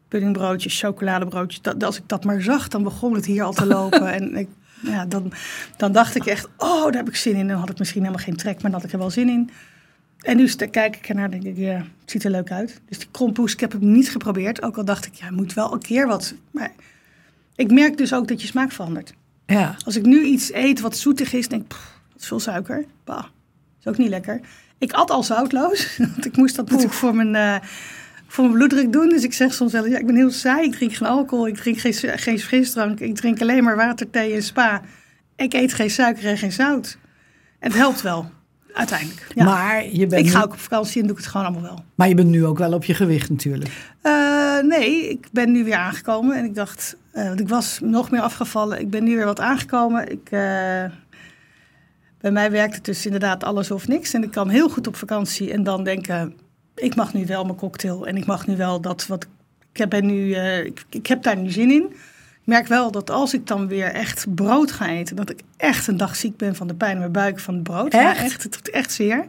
puddingbroodjes, 0.08 0.80
chocoladebroodjes. 0.80 1.62
Dat, 1.62 1.84
als 1.84 1.96
ik 1.96 2.02
dat 2.06 2.24
maar 2.24 2.42
zag, 2.42 2.68
dan 2.68 2.82
begon 2.82 3.14
het 3.14 3.26
hier 3.26 3.42
al 3.42 3.52
te 3.52 3.66
lopen. 3.66 4.12
en 4.20 4.36
ik, 4.36 4.48
ja, 4.82 5.06
dan, 5.06 5.32
dan 5.76 5.92
dacht 5.92 6.14
ik 6.14 6.26
echt, 6.26 6.48
oh, 6.56 6.84
daar 6.84 6.92
heb 6.96 7.08
ik 7.08 7.16
zin 7.16 7.34
in. 7.36 7.48
Dan 7.48 7.58
had 7.58 7.70
ik 7.70 7.78
misschien 7.78 8.00
helemaal 8.02 8.24
geen 8.24 8.36
trek, 8.36 8.54
maar 8.54 8.70
dan 8.70 8.80
had 8.80 8.84
ik 8.84 8.92
er 8.92 8.98
wel 8.98 9.10
zin 9.10 9.28
in. 9.28 9.50
En 10.18 10.36
nu 10.36 10.48
sta- 10.48 10.66
kijk 10.66 10.96
ik 10.96 11.08
ernaar 11.08 11.24
en 11.24 11.30
denk 11.30 11.44
ik, 11.44 11.56
ja, 11.56 11.76
het 11.76 12.10
ziet 12.10 12.24
er 12.24 12.30
leuk 12.30 12.50
uit. 12.50 12.80
Dus 12.88 12.98
die 12.98 13.08
krompoes, 13.10 13.52
ik 13.52 13.60
heb 13.60 13.72
hem 13.72 13.90
niet 13.92 14.10
geprobeerd. 14.10 14.62
Ook 14.62 14.76
al 14.76 14.84
dacht 14.84 15.06
ik, 15.06 15.14
ja, 15.14 15.30
moet 15.30 15.54
wel 15.54 15.72
een 15.72 15.82
keer 15.82 16.06
wat. 16.06 16.34
Maar 16.50 16.72
ik 17.56 17.70
merk 17.70 17.96
dus 17.96 18.14
ook 18.14 18.28
dat 18.28 18.40
je 18.40 18.46
smaak 18.46 18.72
verandert. 18.72 19.12
Ja. 19.46 19.76
Als 19.84 19.96
ik 19.96 20.04
nu 20.04 20.22
iets 20.24 20.52
eet 20.52 20.80
wat 20.80 20.96
zoetig 20.96 21.32
is, 21.32 21.48
denk 21.48 21.62
ik, 21.62 21.68
pff, 21.68 22.00
dat 22.12 22.20
is 22.20 22.26
veel 22.28 22.40
suiker. 22.40 22.84
Bah, 23.04 23.24
is 23.80 23.86
ook 23.86 23.98
niet 23.98 24.08
lekker. 24.08 24.40
Ik 24.78 24.92
at 24.92 25.10
al 25.10 25.22
zoutloos, 25.22 25.96
want 26.14 26.26
ik 26.26 26.36
moest 26.36 26.56
dat 26.56 26.70
natuurlijk 26.70 26.94
voor 26.94 27.14
mijn, 27.14 27.34
eh, 27.34 27.68
voor 28.26 28.44
mijn 28.44 28.56
bloeddruk 28.56 28.92
doen. 28.92 29.08
Dus 29.08 29.22
ik 29.22 29.32
zeg 29.32 29.54
soms 29.54 29.72
wel, 29.72 29.86
ja, 29.86 29.98
ik 29.98 30.06
ben 30.06 30.16
heel 30.16 30.30
saai, 30.30 30.66
ik 30.66 30.72
drink 30.72 30.94
geen 30.94 31.08
alcohol, 31.08 31.46
ik 31.46 31.56
drink 31.56 31.78
geen, 31.78 31.94
geen 32.18 32.38
frisdrank, 32.38 33.00
ik 33.00 33.14
drink 33.14 33.40
alleen 33.40 33.64
maar 33.64 33.76
water, 33.76 34.10
thee 34.10 34.34
en 34.34 34.42
spa. 34.42 34.82
Ik 35.36 35.52
eet 35.52 35.72
geen 35.72 35.90
suiker 35.90 36.24
en 36.24 36.38
geen 36.38 36.52
zout. 36.52 36.98
En 37.58 37.68
het 37.68 37.78
helpt 37.78 38.02
wel, 38.02 38.30
uiteindelijk. 38.72 39.26
Ja. 39.34 39.44
Maar, 39.44 39.88
je 39.88 40.06
bent 40.06 40.26
ik 40.26 40.30
ga 40.30 40.38
nu, 40.38 40.44
ook 40.44 40.52
op 40.52 40.58
vakantie 40.58 41.00
en 41.00 41.06
doe 41.06 41.16
ik 41.16 41.22
het 41.22 41.32
gewoon 41.32 41.46
allemaal 41.46 41.70
wel. 41.70 41.84
maar 41.94 42.08
je 42.08 42.14
bent 42.14 42.28
nu 42.28 42.44
ook 42.44 42.58
wel 42.58 42.72
op 42.72 42.84
je 42.84 42.94
gewicht 42.94 43.30
natuurlijk. 43.30 43.70
Eh, 44.02 44.58
nee, 44.58 45.08
ik 45.08 45.28
ben 45.32 45.52
nu 45.52 45.64
weer 45.64 45.76
aangekomen 45.76 46.36
en 46.36 46.44
ik 46.44 46.54
dacht, 46.54 46.96
eh, 47.12 47.26
want 47.26 47.40
ik 47.40 47.48
was 47.48 47.78
nog 47.82 48.10
meer 48.10 48.20
afgevallen. 48.20 48.80
Ik 48.80 48.90
ben 48.90 49.04
nu 49.04 49.16
weer 49.16 49.24
wat 49.24 49.40
aangekomen. 49.40 50.10
Ik, 50.10 50.30
bij 52.20 52.30
mij 52.30 52.50
werkt 52.50 52.74
het 52.74 52.84
dus 52.84 53.04
inderdaad 53.04 53.44
alles 53.44 53.70
of 53.70 53.88
niks. 53.88 54.14
En 54.14 54.22
ik 54.22 54.30
kan 54.30 54.48
heel 54.48 54.68
goed 54.68 54.86
op 54.86 54.96
vakantie 54.96 55.52
en 55.52 55.62
dan 55.62 55.84
denken, 55.84 56.34
ik 56.74 56.94
mag 56.94 57.14
nu 57.14 57.26
wel 57.26 57.44
mijn 57.44 57.56
cocktail 57.56 58.06
en 58.06 58.16
ik 58.16 58.26
mag 58.26 58.46
nu 58.46 58.56
wel 58.56 58.80
dat 58.80 59.06
wat 59.06 59.26
ik 59.72 59.76
heb, 59.78 59.90
ben 59.90 60.06
nu, 60.06 60.32
eh, 60.32 60.64
ik, 60.64 60.84
ik 60.90 61.06
heb 61.06 61.22
daar 61.22 61.36
nu 61.36 61.50
zin 61.50 61.70
in. 61.70 61.84
Ik 62.40 62.54
merk 62.54 62.66
wel 62.66 62.90
dat 62.90 63.10
als 63.10 63.34
ik 63.34 63.46
dan 63.46 63.68
weer 63.68 63.92
echt 63.92 64.34
brood 64.34 64.72
ga 64.72 64.88
eten, 64.88 65.16
dat 65.16 65.30
ik 65.30 65.40
echt 65.56 65.86
een 65.86 65.96
dag 65.96 66.16
ziek 66.16 66.36
ben 66.36 66.54
van 66.54 66.66
de 66.66 66.74
pijn 66.74 66.92
in 66.92 66.98
mijn 66.98 67.12
buik 67.12 67.40
van 67.40 67.54
het 67.54 67.62
brood. 67.62 67.92
Ja, 67.92 68.16
echt 68.16 68.42
het 68.42 68.52
doet 68.52 68.70
echt 68.70 68.92
zeer. 68.92 69.26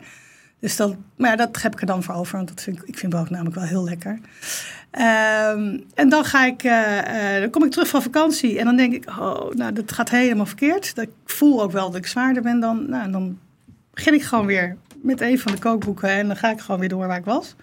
Dus 0.59 0.75
dat, 0.75 0.95
maar 1.15 1.37
dat 1.37 1.61
heb 1.61 1.73
ik 1.73 1.79
er 1.79 1.85
dan 1.85 2.03
voor 2.03 2.15
over, 2.15 2.35
want 2.35 2.47
dat 2.47 2.61
vind 2.61 2.77
ik, 2.77 2.83
ik 2.87 2.97
vind 2.97 3.11
brood 3.11 3.29
namelijk 3.29 3.55
wel 3.55 3.65
heel 3.65 3.83
lekker. 3.83 4.19
Ehm, 4.91 5.77
en 5.93 6.09
dan 6.09 6.25
ga 6.25 6.45
ik, 6.45 6.63
eh, 6.63 7.35
eh, 7.35 7.41
dan 7.41 7.49
kom 7.49 7.63
ik 7.63 7.71
terug 7.71 7.87
van 7.87 8.01
vakantie 8.01 8.59
en 8.59 8.65
dan 8.65 8.75
denk 8.75 8.93
ik, 8.93 9.09
oh, 9.09 9.51
nou, 9.51 9.73
dat 9.73 9.91
gaat 9.91 10.09
helemaal 10.09 10.45
verkeerd. 10.45 10.95
Dat, 10.95 11.05
ik 11.05 11.11
voel 11.25 11.61
ook 11.61 11.71
wel 11.71 11.85
dat 11.85 11.95
ik 11.95 12.07
zwaarder 12.07 12.41
ben 12.41 12.59
dan, 12.59 12.89
nou, 12.89 13.03
en 13.03 13.11
dan 13.11 13.39
begin 13.93 14.13
ik 14.13 14.23
gewoon 14.23 14.45
weer 14.45 14.77
met 15.01 15.21
een 15.21 15.39
van 15.39 15.51
de 15.51 15.59
kookboeken 15.59 16.09
en 16.09 16.27
dan 16.27 16.35
ga 16.35 16.49
ik 16.49 16.59
gewoon 16.59 16.79
weer 16.79 16.89
door 16.89 17.07
waar 17.07 17.17
ik 17.17 17.25
was. 17.25 17.55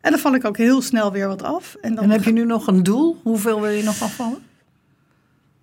En 0.00 0.10
dan 0.10 0.20
val 0.20 0.34
ik 0.34 0.44
ook 0.44 0.56
heel 0.56 0.82
snel 0.82 1.12
weer 1.12 1.28
wat 1.28 1.42
af. 1.42 1.76
En 1.80 1.94
dan 1.94 2.04
En 2.04 2.10
heb 2.10 2.24
je 2.24 2.32
nu 2.32 2.44
nog 2.44 2.66
een 2.66 2.82
doel? 2.82 3.20
Hoeveel 3.22 3.60
wil 3.60 3.70
je 3.70 3.82
nog 3.82 4.02
afvallen? 4.02 4.42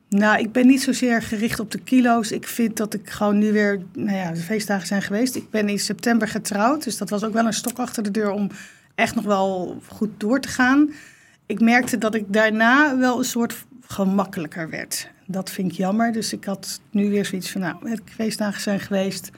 Nou, 0.10 0.40
ik 0.40 0.52
ben 0.52 0.68
niet 0.68 0.82
zozeer 0.82 1.22
gericht 1.22 1.60
op 1.60 1.72
de 1.72 1.80
kilo's. 1.80 2.32
Ik 2.32 2.48
vind 2.48 2.78
dat 2.78 2.94
ik 2.94 3.10
gewoon 3.10 3.38
nu 3.38 3.52
weer, 3.52 3.82
nou 3.94 4.18
ja, 4.18 4.32
de 4.32 4.40
feestdagen 4.40 4.88
zijn 4.88 5.02
geweest. 5.02 5.36
Ik 5.36 5.50
ben 5.50 5.70
in 5.70 5.80
september 5.80 6.28
getrouwd, 6.28 6.84
dus 6.84 6.98
dat 6.98 7.10
was 7.10 7.24
ook 7.24 7.34
wel 7.34 7.46
een 7.46 7.54
stok 7.54 7.78
achter 7.78 8.04
de 8.04 8.12
deur 8.12 8.32
om 8.32 8.50
echt 8.96 9.16
nog 9.16 9.24
wel 9.24 9.82
goed 9.88 10.10
door 10.18 10.40
te 10.40 10.48
gaan. 10.48 10.92
Ik 11.46 11.60
merkte 11.60 11.98
dat 11.98 12.16
ik 12.16 12.24
daarna 12.28 12.98
wel 12.98 13.18
een 13.18 13.24
soort 13.24 13.66
gemakkelijker 13.88 14.70
werd. 14.70 15.10
Dat 15.26 15.52
vind 15.52 15.72
ik 15.72 15.78
jammer. 15.78 16.12
Dus 16.12 16.34
ik 16.34 16.46
had 16.46 16.80
nu 16.92 17.10
weer 17.10 17.26
zoiets 17.26 17.52
van, 17.52 17.62
nou, 17.62 17.76
de 17.82 18.02
feestdagen 18.06 18.62
zijn 18.62 18.80
geweest. 18.80 19.32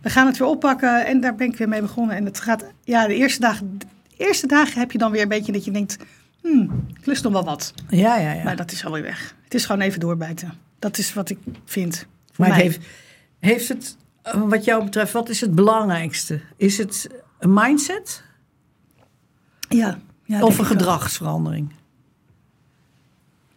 We 0.00 0.10
gaan 0.10 0.26
het 0.26 0.38
weer 0.38 0.48
oppakken 0.48 1.06
en 1.06 1.20
daar 1.20 1.34
ben 1.34 1.50
ik 1.50 1.56
weer 1.56 1.68
mee 1.68 1.80
begonnen. 1.80 2.16
En 2.16 2.24
het 2.24 2.40
gaat, 2.40 2.64
ja, 2.84 3.06
de 3.06 3.14
eerste 3.14 3.40
dagen, 3.40 3.78
de 3.78 3.86
eerste 4.16 4.46
dagen 4.46 4.80
heb 4.80 4.92
je 4.92 4.98
dan 4.98 5.10
weer 5.10 5.22
een 5.22 5.28
beetje 5.28 5.52
dat 5.52 5.64
je 5.64 5.70
denkt, 5.70 5.96
hmm, 6.40 6.86
ik 6.98 7.06
lust 7.06 7.22
nog 7.22 7.32
wel 7.32 7.44
wat. 7.44 7.74
Ja, 7.88 8.16
ja, 8.16 8.32
ja. 8.32 8.44
Maar 8.44 8.56
dat 8.56 8.72
is 8.72 8.84
alweer 8.84 9.02
weg. 9.02 9.34
Het 9.54 9.62
is 9.62 9.68
gewoon 9.68 9.84
even 9.86 10.00
doorbijten. 10.00 10.52
Dat 10.78 10.98
is 10.98 11.12
wat 11.14 11.30
ik 11.30 11.38
vind. 11.64 12.06
Maar 12.36 12.48
mij. 12.48 12.60
heeft, 12.60 12.86
heeft 13.38 13.68
het, 13.68 13.96
wat 14.32 14.64
jou 14.64 14.84
betreft, 14.84 15.12
wat 15.12 15.28
is 15.28 15.40
het 15.40 15.54
belangrijkste? 15.54 16.40
Is 16.56 16.78
het 16.78 17.08
een 17.38 17.52
mindset 17.52 18.22
Ja. 19.68 19.98
ja 20.24 20.42
of 20.42 20.58
een 20.58 20.64
gedragsverandering? 20.64 21.72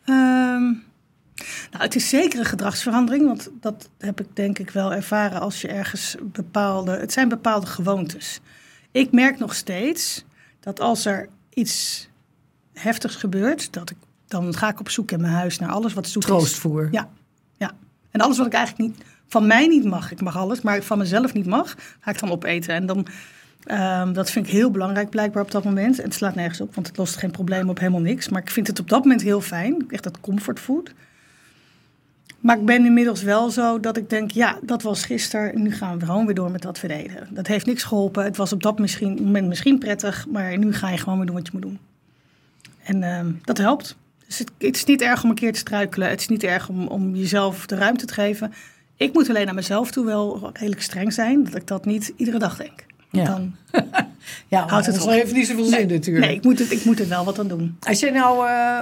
Ehm, 0.04 0.63
nou, 1.72 1.84
het 1.84 1.96
is 1.96 2.10
zeker 2.10 2.39
een 2.39 2.46
gedragsverandering. 2.46 3.25
Want 3.25 3.50
dat 3.60 3.89
heb 3.98 4.20
ik 4.20 4.36
denk 4.36 4.60
ik 4.60 4.70
wel 4.70 4.94
ervaren 4.94 5.39
als 5.39 5.62
je 5.62 5.68
ergens 5.68 6.16
bepaalde... 6.24 6.92
Het 6.92 7.13
zijn 7.13 7.30
bepaalde 7.30 7.66
gewoontes. 7.66 8.39
Ik 8.92 9.12
merk 9.12 9.39
nog 9.39 9.54
steeds 9.54 10.25
dat 10.60 10.80
als 10.80 11.06
er 11.06 11.30
iets 11.54 12.08
heftigs 12.74 13.16
gebeurt... 13.16 13.74
Dat 13.74 13.89
ik, 13.89 13.98
dan 14.27 14.53
ga 14.53 14.69
ik 14.69 14.79
op 14.79 14.89
zoek 14.89 15.12
in 15.12 15.22
mijn 15.22 15.34
huis 15.34 15.60
naar 15.60 15.69
alles 15.69 15.93
wat 15.93 16.07
zoet 16.07 16.24
is. 16.24 16.29
Troostvoer. 16.29 16.88
Ja, 16.91 17.10
ja. 17.57 17.72
En 18.12 18.22
alles 18.22 18.38
wat 18.38 18.48
ik 18.48 18.53
eigenlijk 18.53 18.89
niet, 18.89 19.05
van 19.27 19.48
mij 19.48 19.67
niet 19.67 19.84
mag, 19.84 20.12
ik 20.12 20.22
mag 20.22 20.38
alles, 20.38 20.62
maar 20.62 20.81
van 20.81 20.98
mezelf 20.98 21.34
niet 21.34 21.46
mag, 21.46 21.75
ga 22.00 22.12
ik 22.12 22.19
dan 22.19 22.31
opeten. 22.31 22.75
En 22.75 22.86
dan, 22.86 23.07
ehm, 23.63 24.13
dat 24.13 24.31
vind 24.31 24.48
ik 24.48 24.51
heel 24.51 24.72
belangrijk 24.72 25.10
blijkbaar 25.10 25.43
op 25.43 25.51
dat 25.51 25.63
moment. 25.63 25.98
En 25.98 26.03
het 26.03 26.13
slaat 26.13 26.36
nergens 26.36 26.62
op, 26.62 26.75
want 26.75 26.88
het 26.88 26.98
lost 26.98 27.15
geen 27.15 27.31
probleem 27.31 27.69
op 27.69 27.79
helemaal 27.79 28.01
niks. 28.01 28.29
Maar 28.29 28.41
ik 28.41 28.50
vind 28.50 28.67
het 28.67 28.79
op 28.79 28.89
dat 28.89 29.03
moment 29.03 29.22
heel 29.22 29.41
fijn, 29.41 29.86
echt 29.89 30.03
dat 30.03 30.19
comfortfood. 30.19 30.93
Maar 32.39 32.57
ik 32.57 32.65
ben 32.65 32.86
inmiddels 32.86 33.22
wel 33.22 33.50
zo 33.50 33.79
dat 33.79 33.98
ik 33.98 34.10
denk, 34.10 34.31
ja, 34.31 34.60
dat 34.62 34.81
was 34.81 35.05
gisteren. 35.05 35.62
Nu 35.62 35.72
gaan 35.72 36.00
we 36.00 36.05
gewoon 36.05 36.25
weer 36.25 36.36
door 36.36 36.51
met 36.51 36.63
wat 36.63 36.81
we 36.81 36.88
deden. 36.88 37.27
Dat 37.29 37.48
heeft 37.48 37.65
niks 37.65 37.84
geholpen. 37.84 38.24
Het 38.24 38.38
was 38.38 38.53
op 38.53 38.63
dat 38.63 38.79
misschien, 38.79 39.24
moment 39.24 39.48
misschien 39.48 39.79
prettig, 39.79 40.27
maar 40.31 40.57
nu 40.57 40.74
ga 40.74 40.89
je 40.89 40.98
gewoon 40.98 41.17
weer 41.17 41.25
doen 41.25 41.36
wat 41.36 41.46
je 41.46 41.51
moet 41.53 41.62
doen. 41.62 41.79
En 42.84 43.03
ehm, 43.03 43.31
dat 43.43 43.57
helpt. 43.57 43.98
Dus 44.27 44.38
het, 44.39 44.51
het 44.57 44.75
is 44.75 44.86
niet 44.86 45.01
erg 45.01 45.24
om 45.24 45.29
een 45.29 45.36
keer 45.36 45.53
te 45.53 45.60
struikelen. 45.60 46.10
Het 46.10 46.19
is 46.19 46.27
niet 46.27 46.43
erg 46.43 46.69
om, 46.69 46.88
om 46.88 47.15
jezelf 47.15 47.65
de 47.65 47.75
ruimte 47.75 48.05
te 48.05 48.13
geven. 48.13 48.53
Ik 48.96 49.13
moet 49.13 49.29
alleen 49.29 49.46
naar 49.46 49.55
mezelf 49.55 49.91
toe 49.91 50.05
wel 50.05 50.50
redelijk 50.53 50.81
streng 50.81 51.13
zijn. 51.13 51.43
Dat 51.43 51.55
ik 51.55 51.67
dat 51.67 51.86
niet 51.86 52.13
iedere 52.15 52.39
dag 52.39 52.57
denk. 52.57 52.86
Ja. 53.12 53.24
Dan, 53.25 53.55
Ja, 54.48 54.67
Houdt 54.67 54.86
het 54.86 55.01
op. 55.01 55.10
heeft 55.10 55.34
niet 55.34 55.48
zoveel 55.48 55.65
zin 55.65 55.88
nee, 55.88 55.98
natuurlijk. 55.98 56.25
nee 56.25 56.36
ik, 56.36 56.43
moet 56.43 56.60
het, 56.60 56.72
ik 56.72 56.86
moet 56.86 57.00
er 57.00 57.07
wel 57.07 57.25
wat 57.25 57.39
aan 57.39 57.48
doen. 57.48 57.77
Als 57.79 58.00
je 58.00 58.12
nou, 58.12 58.48
eh, 58.48 58.81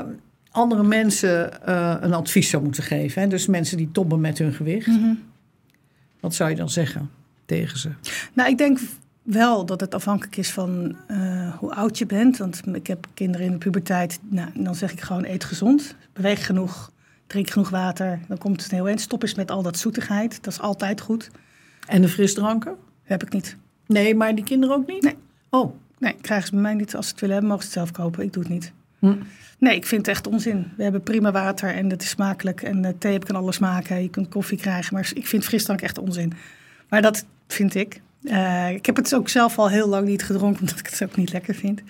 andere 0.52 0.84
mensen 0.84 1.66
eh, 1.66 1.96
een 2.00 2.14
advies 2.14 2.50
zou 2.50 2.64
moeten 2.64 2.84
geven. 2.84 3.22
Hè? 3.22 3.28
Dus 3.28 3.46
mensen 3.48 3.78
die 3.78 3.90
tobben 3.92 4.22
met 4.22 4.38
hun 4.38 4.54
gewicht. 4.54 4.88
Mhm. 4.88 5.14
Wat 6.20 6.36
zou 6.36 6.50
je 6.50 6.56
dan 6.56 6.70
zeggen 6.70 7.12
tegen 7.46 7.78
ze? 7.78 7.90
Nou, 8.34 8.50
ik 8.50 8.58
denk 8.58 8.80
wel 9.26 9.66
dat 9.66 9.82
het 9.82 9.94
afhankelijk 9.94 10.38
is 10.38 10.52
van 10.52 10.96
eh, 11.08 11.54
hoe 11.58 11.74
oud 11.74 11.98
je 11.98 12.06
bent. 12.06 12.38
Want 12.38 12.62
ik 12.74 12.88
heb 12.88 13.08
kinderen 13.14 13.46
in 13.46 13.52
de 13.52 13.58
puberteit. 13.58 14.20
Nou, 14.22 14.50
dan 14.54 14.76
zeg 14.76 14.92
ik 14.92 15.02
gewoon 15.02 15.26
eet 15.26 15.44
gezond. 15.44 15.96
Beweeg 16.14 16.46
genoeg. 16.46 16.92
Drink 17.28 17.50
genoeg 17.50 17.70
water. 17.70 18.20
Dan 18.28 18.38
komt 18.38 18.64
het 18.64 18.72
heel 18.72 18.88
eind. 18.88 19.02
Stop 19.02 19.22
eens 19.22 19.36
met 19.36 19.52
al 19.52 19.62
dat 19.62 19.78
zoetigheid. 19.78 20.44
Dat 20.44 20.54
is 20.54 20.60
altijd 20.60 21.02
goed. 21.02 21.30
En 21.88 22.02
de 22.02 22.08
frisdranken? 22.08 22.76
Heb 23.04 23.24
ik 23.24 23.34
niet. 23.34 23.56
Nee, 23.86 24.16
maar 24.16 24.36
die 24.36 24.44
kinderen 24.44 24.76
ook 24.76 24.88
niet? 24.88 25.04
Nee. 25.04 25.16
Oh. 25.50 25.76
Nee, 25.98 26.16
krijgen 26.22 26.48
ze 26.48 26.54
bij 26.54 26.62
mij 26.62 26.74
niet. 26.74 26.96
Als 26.96 27.06
ze 27.06 27.12
het 27.12 27.22
willen 27.22 27.36
hebben, 27.36 27.54
mogen 27.54 27.70
ze 27.70 27.80
het 27.80 27.88
zelf 27.88 28.06
kopen. 28.06 28.24
Ik 28.24 28.34
doe 28.34 28.44
het 28.44 28.52
niet. 28.52 28.72
Hm. 29.00 29.16
Nee, 29.58 29.76
ik 29.76 29.86
vind 29.86 30.06
het 30.06 30.16
echt 30.16 30.28
onzin. 30.28 30.72
We 30.78 30.84
hebben 30.84 31.04
prima 31.04 31.32
water 31.32 31.74
en 31.74 31.90
het 31.90 32.02
is 32.02 32.10
smakelijk. 32.10 32.62
En 32.62 32.86
eh, 32.86 32.92
thee 32.98 33.12
heb 33.12 33.22
ik 33.22 33.28
kan 33.28 33.42
alles 33.42 33.60
maken. 33.60 34.02
Je 34.02 34.10
kunt 34.10 34.30
koffie 34.30 34.58
krijgen. 34.58 34.94
Maar 34.94 35.12
ik 35.14 35.28
vind 35.28 35.44
frisdrank 35.44 35.82
echt 35.82 35.98
onzin. 35.98 36.34
Maar 36.90 37.02
dat 37.02 37.26
vind 37.48 37.76
ik. 37.76 38.02
Eh, 38.26 38.70
ik 38.70 38.86
heb 38.86 38.96
het 38.96 39.16
ook 39.16 39.30
zelf 39.30 39.58
al 39.58 39.70
heel 39.70 39.88
lang 39.88 40.08
niet 40.08 40.24
gedronken, 40.24 40.62
omdat 40.62 40.80
ik 40.80 40.88
het 40.88 41.04
ook 41.04 41.16
niet 41.16 41.32
lekker 41.32 41.56
vind. 41.56 41.82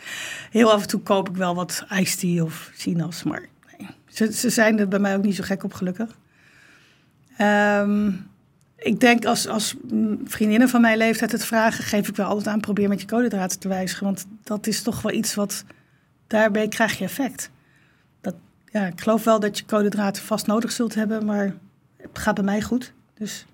Heel 0.51 0.71
af 0.71 0.81
en 0.81 0.87
toe 0.87 1.01
koop 1.01 1.29
ik 1.29 1.35
wel 1.35 1.55
wat 1.55 1.85
iced 1.89 2.19
tea 2.19 2.43
of 2.43 2.71
sinaas, 2.75 3.23
maar 3.23 3.45
nee. 3.77 3.87
Ze, 4.07 4.33
ze 4.33 4.49
zijn 4.49 4.79
er 4.79 4.87
bij 4.87 4.99
mij 4.99 5.15
ook 5.15 5.23
niet 5.23 5.35
zo 5.35 5.43
gek 5.43 5.63
op, 5.63 5.73
gelukkig. 5.73 6.17
Ehm, 7.37 8.11
ik 8.77 8.99
denk 8.99 9.25
als, 9.25 9.47
als 9.47 9.75
vriendinnen 10.25 10.69
van 10.69 10.81
mijn 10.81 10.97
leeftijd 10.97 11.31
het 11.31 11.45
vragen, 11.45 11.83
geef 11.83 12.07
ik 12.07 12.15
wel 12.15 12.25
altijd 12.25 12.47
aan, 12.47 12.59
probeer 12.59 12.89
met 12.89 13.01
je 13.01 13.07
koolhydraten 13.07 13.59
te 13.59 13.67
wijzigen. 13.67 14.05
Want 14.05 14.25
dat 14.43 14.67
is 14.67 14.81
toch 14.81 15.01
wel 15.01 15.11
iets 15.11 15.35
wat, 15.35 15.63
daarbij 16.27 16.67
krijg 16.67 16.97
je 16.97 17.03
effect. 17.03 17.49
Dat, 18.21 18.35
ja, 18.71 18.85
ik 18.85 19.01
geloof 19.01 19.23
wel 19.23 19.39
dat 19.39 19.57
je 19.57 19.65
koolhydraten 19.65 20.23
vast 20.23 20.47
nodig 20.47 20.71
zult 20.71 20.95
hebben, 20.95 21.25
maar 21.25 21.55
het 21.97 22.19
gaat 22.19 22.35
bij 22.35 22.43
mij 22.43 22.61
goed. 22.61 22.93
Dus 23.13 23.45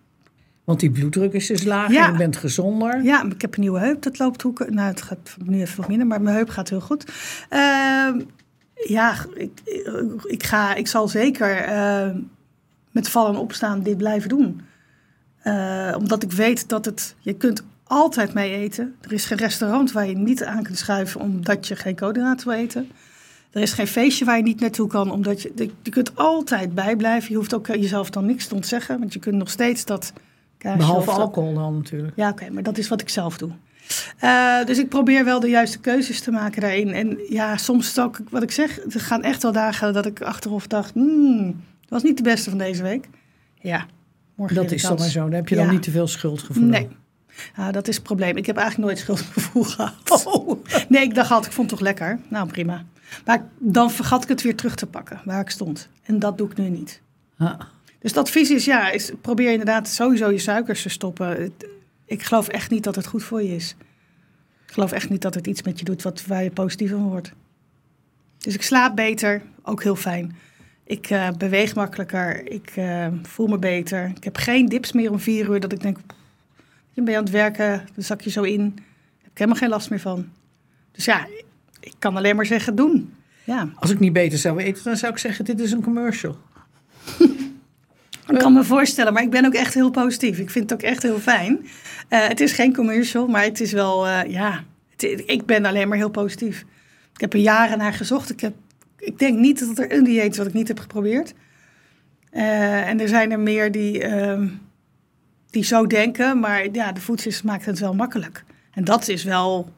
Want 0.63 0.79
die 0.79 0.91
bloeddruk 0.91 1.33
is 1.33 1.47
dus 1.47 1.63
lager, 1.63 1.93
Ja. 1.93 2.07
je 2.07 2.17
bent 2.17 2.37
gezonder. 2.37 3.03
Ja, 3.03 3.23
ik 3.23 3.41
heb 3.41 3.53
een 3.53 3.61
nieuwe 3.61 3.79
heup, 3.79 4.01
dat 4.01 4.19
loopt 4.19 4.41
hoeken. 4.41 4.73
Nou, 4.73 4.87
het 4.87 5.01
gaat 5.01 5.35
nu 5.45 5.61
even 5.61 5.77
wat 5.77 5.87
minder, 5.87 6.07
maar 6.07 6.21
mijn 6.21 6.35
heup 6.35 6.49
gaat 6.49 6.69
heel 6.69 6.81
goed. 6.81 7.05
Ehm, 7.49 8.21
ja, 8.87 9.15
ik, 9.35 9.51
ik, 10.23 10.43
ga, 10.43 10.73
ik 10.75 10.87
zal 10.87 11.07
zeker 11.07 11.57
ehm, 11.57 12.17
met 12.91 13.09
vallen 13.09 13.33
en 13.33 13.39
opstaan 13.39 13.83
dit 13.83 13.97
blijven 13.97 14.29
doen. 14.29 14.61
Eh, 15.41 15.95
omdat 15.97 16.23
ik 16.23 16.31
weet 16.31 16.69
dat 16.69 16.85
het, 16.85 17.15
je 17.19 17.33
kunt 17.33 17.63
altijd 17.83 18.33
mee 18.33 18.53
eten. 18.55 18.95
Er 19.01 19.11
is 19.13 19.25
geen 19.25 19.37
restaurant 19.37 19.91
waar 19.91 20.07
je 20.07 20.17
niet 20.17 20.43
aan 20.43 20.63
kunt 20.63 20.77
schuiven 20.77 21.21
omdat 21.21 21.67
je 21.67 21.75
geen 21.75 21.95
koolhydraten 21.95 22.47
wil 22.47 22.57
eten. 22.57 22.89
Er 23.51 23.61
is 23.61 23.73
geen 23.73 23.87
feestje 23.87 24.25
waar 24.25 24.37
je 24.37 24.43
niet 24.43 24.59
naartoe 24.59 24.87
kan, 24.87 25.11
omdat 25.11 25.41
je, 25.41 25.69
je 25.81 25.91
kunt 25.91 26.15
altijd 26.15 26.75
bijblijven. 26.75 27.29
Je 27.31 27.35
hoeft 27.37 27.53
ook 27.53 27.67
jezelf 27.67 28.09
dan 28.09 28.25
niks 28.25 28.47
te 28.47 28.55
ontzeggen, 28.55 28.99
want 28.99 29.13
je 29.13 29.19
kunt 29.19 29.35
nog 29.35 29.49
steeds 29.49 29.85
dat 29.85 30.13
Behalve 30.61 31.11
alcohol 31.11 31.53
dan 31.53 31.75
natuurlijk. 31.77 32.13
ja, 32.15 32.29
oké, 32.29 32.49
maar 32.49 32.63
dat 32.63 32.77
is 32.77 32.87
wat 32.87 33.01
ik 33.01 33.09
zelf 33.09 33.37
doe. 33.37 33.51
Eh, 34.17 34.65
dus 34.65 34.77
ik 34.77 34.89
probeer 34.89 35.25
wel 35.25 35.39
de 35.39 35.49
juiste 35.49 35.79
keuzes 35.79 36.21
te 36.21 36.31
maken 36.31 36.61
daarin. 36.61 36.93
En 36.93 37.19
ja, 37.29 37.57
soms 37.57 37.87
is 37.87 37.95
het 37.95 38.05
ook 38.05 38.19
wat 38.29 38.43
ik 38.43 38.51
zeg. 38.51 38.79
Er 38.93 38.99
gaan 38.99 39.23
echt 39.23 39.43
wel 39.43 39.51
dagen 39.51 39.93
dat 39.93 40.05
ik 40.05 40.21
achteraf 40.21 40.67
dacht... 40.67 40.93
Hmm, 40.93 41.45
dat 41.79 41.89
was 41.89 42.03
niet 42.03 42.17
de 42.17 42.23
beste 42.23 42.49
van 42.49 42.59
deze 42.59 42.83
week. 42.83 43.09
Ja, 43.59 43.85
morgen 44.35 44.55
Dat 44.55 44.71
is 44.71 44.81
dan 44.81 44.97
maar 44.97 45.09
zo. 45.09 45.19
Dan 45.19 45.33
heb 45.33 45.47
je 45.47 45.55
dan 45.55 45.69
niet 45.69 45.83
te 45.83 45.91
veel 45.91 46.07
schuldgevoel. 46.07 46.63
Nee. 46.63 46.87
Ja, 47.55 47.71
dat 47.71 47.87
is 47.87 47.95
het 47.95 48.03
probleem. 48.03 48.37
Ik 48.37 48.45
heb 48.45 48.57
eigenlijk 48.57 48.87
nooit 48.87 48.99
schuldgevoel 48.99 49.63
gehad. 49.73 50.89
Nee, 50.89 51.03
ik 51.03 51.15
dacht 51.15 51.31
altijd, 51.31 51.47
ik 51.47 51.53
vond 51.53 51.69
het 51.69 51.79
toch 51.79 51.87
lekker. 51.87 52.19
Nou, 52.27 52.47
prima. 52.47 52.83
Maar 53.25 53.45
dan 53.57 53.91
vergat 53.91 54.23
ik 54.23 54.29
het 54.29 54.41
weer 54.41 54.55
terug 54.55 54.75
te 54.75 54.87
pakken, 54.87 55.21
waar 55.25 55.41
ik 55.41 55.49
stond. 55.49 55.87
En 56.03 56.19
dat 56.19 56.37
doe 56.37 56.49
ik 56.49 56.57
nu 56.57 56.69
niet. 56.69 57.01
Ah. 57.37 57.59
Dus 58.01 58.11
het 58.11 58.19
advies 58.19 58.49
is, 58.49 58.65
ja, 58.65 58.91
is, 58.91 59.11
probeer 59.21 59.51
inderdaad 59.51 59.87
sowieso 59.87 60.31
je 60.31 60.37
suikers 60.37 60.81
te 60.81 60.89
stoppen. 60.89 61.53
Ik 62.05 62.23
geloof 62.23 62.47
echt 62.47 62.69
niet 62.69 62.83
dat 62.83 62.95
het 62.95 63.07
goed 63.07 63.23
voor 63.23 63.41
je 63.41 63.55
is. 63.55 63.75
Ik 64.65 64.73
geloof 64.73 64.91
echt 64.91 65.09
niet 65.09 65.21
dat 65.21 65.33
het 65.33 65.47
iets 65.47 65.61
met 65.61 65.79
je 65.79 65.85
doet 65.85 66.01
wat, 66.01 66.25
waar 66.25 66.43
je 66.43 66.51
positief 66.51 66.89
van 66.89 67.09
wordt. 67.09 67.31
Dus 68.37 68.53
ik 68.53 68.61
slaap 68.61 68.95
beter, 68.95 69.41
ook 69.63 69.83
heel 69.83 69.95
fijn. 69.95 70.35
Ik 70.83 71.09
eh, 71.09 71.29
beweeg 71.37 71.75
makkelijker, 71.75 72.51
ik 72.51 72.71
eh, 72.75 73.07
voel 73.23 73.47
me 73.47 73.57
beter. 73.57 74.11
Ik 74.15 74.23
heb 74.23 74.37
geen 74.37 74.65
dips 74.65 74.91
meer 74.91 75.11
om 75.11 75.19
vier 75.19 75.49
uur 75.49 75.59
dat 75.59 75.71
ik 75.71 75.81
denk, 75.81 75.97
je 76.91 77.01
bent 77.01 77.17
aan 77.17 77.23
het 77.23 77.31
werken, 77.31 77.87
dan 77.93 78.03
zak 78.03 78.21
je 78.21 78.29
zo 78.29 78.41
in. 78.41 78.59
Daar 78.75 78.85
heb 79.21 79.31
ik 79.31 79.37
helemaal 79.37 79.59
geen 79.59 79.69
last 79.69 79.89
meer 79.89 79.99
van. 79.99 80.29
Dus 80.91 81.05
ja, 81.05 81.27
ik 81.79 81.93
kan 81.99 82.17
alleen 82.17 82.35
maar 82.35 82.45
zeggen, 82.45 82.75
doen. 82.75 83.13
Ja. 83.43 83.69
Als 83.75 83.89
ik 83.89 83.99
niet 83.99 84.13
beter 84.13 84.37
zou 84.37 84.55
weten, 84.55 84.83
dan 84.83 84.97
zou 84.97 85.11
ik 85.11 85.17
zeggen: 85.17 85.45
dit 85.45 85.59
is 85.59 85.71
een 85.71 85.83
commercial. 85.83 86.37
Ik 88.33 88.39
kan 88.39 88.53
me 88.53 88.63
voorstellen, 88.63 89.13
maar 89.13 89.23
ik 89.23 89.29
ben 89.29 89.45
ook 89.45 89.53
echt 89.53 89.73
heel 89.73 89.89
positief. 89.89 90.37
Ik 90.39 90.49
vind 90.49 90.69
het 90.69 90.73
ook 90.79 90.89
echt 90.89 91.03
heel 91.03 91.19
fijn. 91.19 91.67
Eh, 92.07 92.27
het 92.27 92.39
is 92.39 92.51
geen 92.51 92.73
commercial, 92.75 93.27
maar 93.27 93.43
het 93.43 93.59
is 93.61 93.71
wel, 93.71 94.07
eh, 94.07 94.31
ja, 94.31 94.63
het- 94.89 95.23
ik 95.25 95.45
ben 95.45 95.65
alleen 95.65 95.87
maar 95.87 95.97
heel 95.97 96.09
positief. 96.09 96.65
Ik 97.13 97.21
heb 97.21 97.33
er 97.33 97.39
jaren 97.39 97.77
naar 97.77 97.93
gezocht. 97.93 98.29
Ik, 98.29 98.39
heb, 98.39 98.53
ik 98.99 99.19
denk 99.19 99.37
niet 99.39 99.59
dat 99.67 99.77
er 99.79 99.93
een 99.97 100.03
dieet 100.03 100.31
is 100.31 100.37
wat 100.37 100.47
ik 100.47 100.53
niet 100.53 100.67
heb 100.67 100.79
geprobeerd. 100.79 101.33
Eh, 102.29 102.87
en 102.89 102.99
er 102.99 103.07
zijn 103.07 103.31
er 103.31 103.39
meer 103.39 103.71
die, 103.71 104.03
ehm, 104.03 104.47
die 105.49 105.63
zo 105.63 105.87
denken, 105.87 106.39
maar 106.39 106.67
ja, 106.71 106.91
de 106.91 107.01
voedsels 107.01 107.41
maakt 107.41 107.65
het 107.65 107.79
wel 107.79 107.93
makkelijk. 107.93 108.43
En 108.73 108.83
dat 108.83 109.07
is 109.07 109.23
wel 109.23 109.73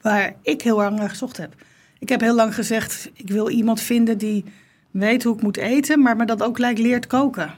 waar 0.00 0.34
ik 0.42 0.62
heel 0.62 0.76
lang 0.76 0.98
naar 0.98 1.08
gezocht 1.08 1.36
heb. 1.36 1.54
Ik 1.98 2.08
heb 2.08 2.20
heel 2.20 2.34
lang 2.34 2.54
gezegd, 2.54 3.10
ik 3.14 3.28
wil 3.28 3.48
iemand 3.50 3.80
vinden 3.80 4.18
die 4.18 4.44
weet 4.98 5.22
hoe 5.22 5.34
ik 5.34 5.42
moet 5.42 5.56
eten, 5.56 6.02
maar 6.02 6.16
me 6.16 6.24
dat 6.24 6.42
ook 6.42 6.56
gelijk 6.56 6.78
leert 6.78 7.06
koken. 7.06 7.50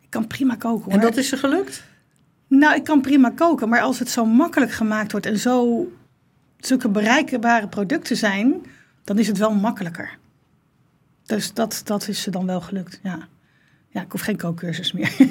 Ik 0.00 0.10
kan 0.10 0.26
prima 0.26 0.56
koken 0.56 0.84
hoor. 0.84 0.92
En 0.92 1.00
dat 1.00 1.16
is 1.16 1.28
ze 1.28 1.36
gelukt? 1.36 1.84
Nou, 2.46 2.74
ik 2.74 2.84
kan 2.84 3.00
prima 3.00 3.30
koken, 3.30 3.68
maar 3.68 3.80
als 3.80 3.98
het 3.98 4.08
zo 4.08 4.24
makkelijk 4.24 4.72
gemaakt 4.72 5.10
wordt 5.12 5.26
en 5.26 5.38
zo 5.38 5.86
zulke 6.58 6.88
bereikbare 6.88 7.68
producten 7.68 8.16
zijn, 8.16 8.54
dan 9.04 9.18
is 9.18 9.26
het 9.26 9.38
wel 9.38 9.54
makkelijker. 9.54 10.18
Dus 11.26 11.52
dat, 11.52 11.80
dat 11.84 12.08
is 12.08 12.22
ze 12.22 12.30
dan 12.30 12.46
wel 12.46 12.60
gelukt, 12.60 13.00
ja. 13.02 13.28
Ja, 13.88 14.02
ik 14.02 14.12
hoef 14.12 14.20
geen 14.20 14.36
kookcursus 14.36 14.92
meer. 14.92 15.12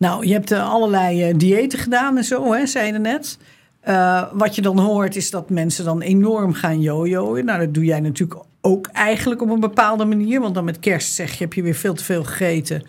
Nou, 0.00 0.26
je 0.26 0.32
hebt 0.32 0.50
eh, 0.50 0.70
allerlei 0.70 1.22
eh, 1.22 1.38
diëten 1.38 1.78
gedaan 1.78 2.16
en 2.16 2.24
zo, 2.24 2.52
hè, 2.52 2.66
zei 2.66 2.92
je 2.92 2.98
net. 2.98 3.38
Eh, 3.80 4.24
wat 4.32 4.54
je 4.54 4.62
dan 4.62 4.78
hoort 4.78 5.16
is 5.16 5.30
dat 5.30 5.50
mensen 5.50 5.84
dan 5.84 6.00
enorm 6.00 6.52
gaan 6.52 6.80
jojoen. 6.80 7.44
Nou, 7.44 7.58
dat 7.58 7.74
doe 7.74 7.84
jij 7.84 8.00
natuurlijk 8.00 8.40
ook 8.60 8.86
eigenlijk 8.86 9.42
op 9.42 9.50
een 9.50 9.60
bepaalde 9.60 10.04
manier. 10.04 10.40
Want 10.40 10.54
dan 10.54 10.64
met 10.64 10.78
kerst 10.78 11.12
zeg 11.12 11.32
je, 11.32 11.44
heb 11.44 11.52
je 11.52 11.62
weer 11.62 11.74
veel 11.74 11.94
te 11.94 12.04
veel 12.04 12.24
gegeten. 12.24 12.82